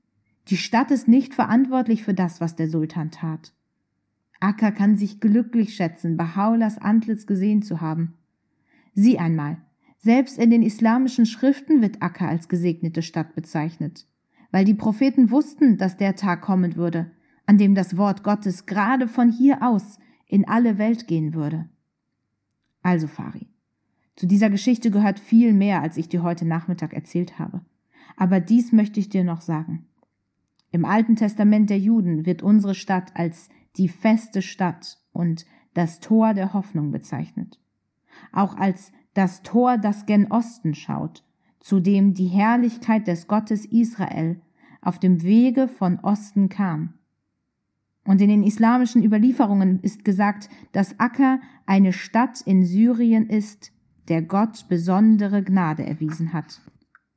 Die 0.49 0.57
Stadt 0.57 0.93
ist 0.93 1.09
nicht 1.09 1.35
verantwortlich 1.35 2.03
für 2.03 2.15
das, 2.15 2.41
was 2.41 2.57
der 2.57 2.71
Sultan 2.71 3.11
tat. 3.11 3.53
Akka 4.43 4.73
kann 4.73 4.97
sich 4.97 5.21
glücklich 5.21 5.77
schätzen, 5.77 6.17
Bahaulas 6.17 6.79
Antlitz 6.79 7.27
gesehen 7.27 7.63
zu 7.63 7.81
haben. 7.81 8.15
Sieh 8.93 9.19
einmal, 9.19 9.59
selbst 9.99 10.37
in 10.37 10.51
den 10.51 10.63
islamischen 10.63 11.27
Schriften 11.27 11.81
wird 11.81 12.03
Akka 12.03 12.27
als 12.27 12.49
gesegnete 12.49 13.03
Stadt 13.03 13.37
bezeichnet, 13.37 14.09
weil 14.51 14.65
die 14.65 14.75
Propheten 14.75 15.31
wussten, 15.31 15.79
dass 15.79 15.97
der 15.97 16.17
Tag 16.17 16.41
kommen 16.41 16.75
würde, 16.75 17.13
an 17.47 17.57
dem 17.57 17.77
das 17.77 17.97
Wort 17.97 18.25
Gottes 18.25 18.67
gerade 18.67 19.07
von 19.07 19.31
hier 19.31 19.63
aus 19.63 20.01
in 20.27 20.49
alle 20.49 20.77
Welt 20.77 21.07
gehen 21.07 21.35
würde. 21.35 21.69
Also, 22.83 23.07
Fari, 23.07 23.47
zu 24.17 24.27
dieser 24.27 24.51
Geschichte 24.51 24.91
gehört 24.91 25.21
viel 25.21 25.53
mehr, 25.53 25.83
als 25.83 25.97
ich 25.97 26.09
dir 26.09 26.25
heute 26.25 26.45
Nachmittag 26.45 26.95
erzählt 26.95 27.39
habe. 27.39 27.61
Aber 28.17 28.41
dies 28.41 28.73
möchte 28.73 28.99
ich 28.99 29.09
dir 29.09 29.23
noch 29.23 29.41
sagen. 29.41 29.87
Im 30.73 30.85
Alten 30.85 31.15
Testament 31.15 31.71
der 31.71 31.79
Juden 31.79 32.27
wird 32.27 32.43
unsere 32.43 32.75
Stadt 32.75 33.13
als 33.15 33.49
die 33.77 33.89
feste 33.89 34.43
Stadt 34.43 34.99
und 35.13 35.45
das 35.75 36.01
Tor 36.01 36.35
der 36.35 36.53
Hoffnung 36.53 36.91
bezeichnet. 36.91 37.59
Auch 38.33 38.57
als 38.57 38.93
das 39.15 39.43
Tor, 39.43 39.79
das 39.79 40.07
gen 40.07 40.31
Osten 40.31 40.75
schaut, 40.75 41.25
zu 41.61 41.81
dem 41.81 42.15
die 42.15 42.27
Herrlichkeit 42.27 43.07
des 43.07 43.27
Gottes 43.27 43.65
Israel 43.65 44.41
auf 44.81 44.99
dem 44.99 45.23
Wege 45.23 45.69
von 45.69 46.01
Osten 46.01 46.49
kam. 46.49 46.95
Und 48.05 48.21
in 48.21 48.29
den 48.29 48.43
islamischen 48.43 49.05
Überlieferungen 49.05 49.81
ist 49.81 50.05
gesagt, 50.05 50.49
dass 50.73 50.99
Akka 50.99 51.41
eine 51.67 51.93
Stadt 51.93 52.41
in 52.41 52.65
Syrien 52.65 53.29
ist, 53.29 53.73
der 54.09 54.23
Gott 54.23 54.67
besondere 54.69 55.45
Gnade 55.45 55.87
erwiesen 55.87 56.33
hat. 56.33 56.61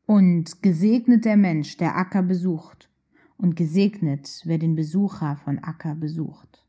Und 0.06 0.62
gesegnet 0.62 1.26
der 1.26 1.38
Mensch, 1.38 1.78
der 1.78 1.98
Acker 1.98 2.22
besucht, 2.22 2.90
und 3.38 3.56
gesegnet, 3.56 4.42
wer 4.46 4.58
den 4.58 4.76
Besucher 4.76 5.36
von 5.38 5.60
Acker 5.60 5.96
besucht. 5.96 6.66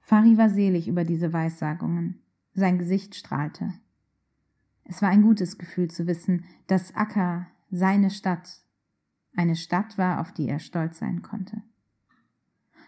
Fari 0.00 0.38
war 0.38 0.48
selig 0.48 0.88
über 0.88 1.04
diese 1.04 1.32
Weissagungen. 1.32 2.20
Sein 2.54 2.78
Gesicht 2.78 3.14
strahlte. 3.14 3.74
Es 4.84 5.02
war 5.02 5.08
ein 5.08 5.22
gutes 5.22 5.58
Gefühl 5.58 5.90
zu 5.90 6.06
wissen, 6.06 6.44
dass 6.68 6.94
Akka 6.94 7.48
seine 7.70 8.10
Stadt 8.10 8.62
eine 9.36 9.56
Stadt 9.56 9.98
war, 9.98 10.20
auf 10.20 10.32
die 10.32 10.48
er 10.48 10.58
stolz 10.58 10.98
sein 10.98 11.22
konnte. 11.22 11.62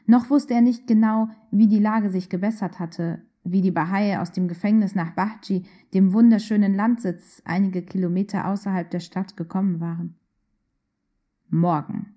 Noch 0.06 0.30
wusste 0.30 0.54
er 0.54 0.62
nicht 0.62 0.86
genau, 0.86 1.28
wie 1.50 1.66
die 1.66 1.78
Lage 1.78 2.08
sich 2.08 2.30
gebessert 2.30 2.78
hatte, 2.78 3.22
wie 3.44 3.60
die 3.60 3.70
Bahai 3.70 4.18
aus 4.18 4.32
dem 4.32 4.48
Gefängnis 4.48 4.94
nach 4.94 5.12
Bahji, 5.12 5.64
dem 5.92 6.12
wunderschönen 6.12 6.74
Landsitz 6.74 7.42
einige 7.44 7.82
Kilometer 7.82 8.46
außerhalb 8.48 8.90
der 8.90 9.00
Stadt 9.00 9.36
gekommen 9.36 9.80
waren. 9.80 10.17
Morgen, 11.50 12.14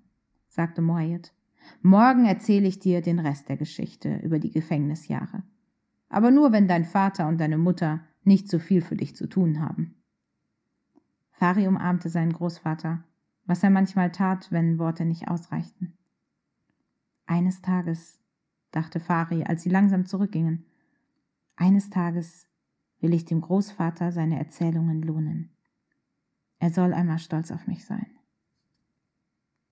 sagte 0.48 0.82
Moayed, 0.82 1.32
morgen 1.80 2.26
erzähle 2.26 2.68
ich 2.68 2.78
dir 2.78 3.00
den 3.00 3.18
Rest 3.18 3.48
der 3.48 3.56
Geschichte 3.56 4.16
über 4.16 4.38
die 4.38 4.50
Gefängnisjahre. 4.50 5.42
Aber 6.10 6.30
nur, 6.30 6.52
wenn 6.52 6.68
dein 6.68 6.84
Vater 6.84 7.28
und 7.28 7.38
deine 7.38 7.56
Mutter 7.56 8.00
nicht 8.24 8.48
so 8.48 8.58
viel 8.58 8.82
für 8.82 8.96
dich 8.96 9.16
zu 9.16 9.26
tun 9.26 9.60
haben. 9.60 9.94
Fari 11.30 11.66
umarmte 11.66 12.10
seinen 12.10 12.34
Großvater, 12.34 13.04
was 13.46 13.62
er 13.62 13.70
manchmal 13.70 14.12
tat, 14.12 14.52
wenn 14.52 14.78
Worte 14.78 15.06
nicht 15.06 15.28
ausreichten. 15.28 15.96
Eines 17.26 17.62
Tages, 17.62 18.20
dachte 18.70 19.00
Fari, 19.00 19.44
als 19.44 19.62
sie 19.62 19.70
langsam 19.70 20.04
zurückgingen, 20.04 20.66
eines 21.56 21.88
Tages 21.88 22.48
will 23.00 23.14
ich 23.14 23.24
dem 23.24 23.40
Großvater 23.40 24.12
seine 24.12 24.38
Erzählungen 24.38 25.02
lohnen. 25.02 25.50
Er 26.58 26.70
soll 26.70 26.92
einmal 26.92 27.18
stolz 27.18 27.50
auf 27.50 27.66
mich 27.66 27.86
sein. 27.86 28.06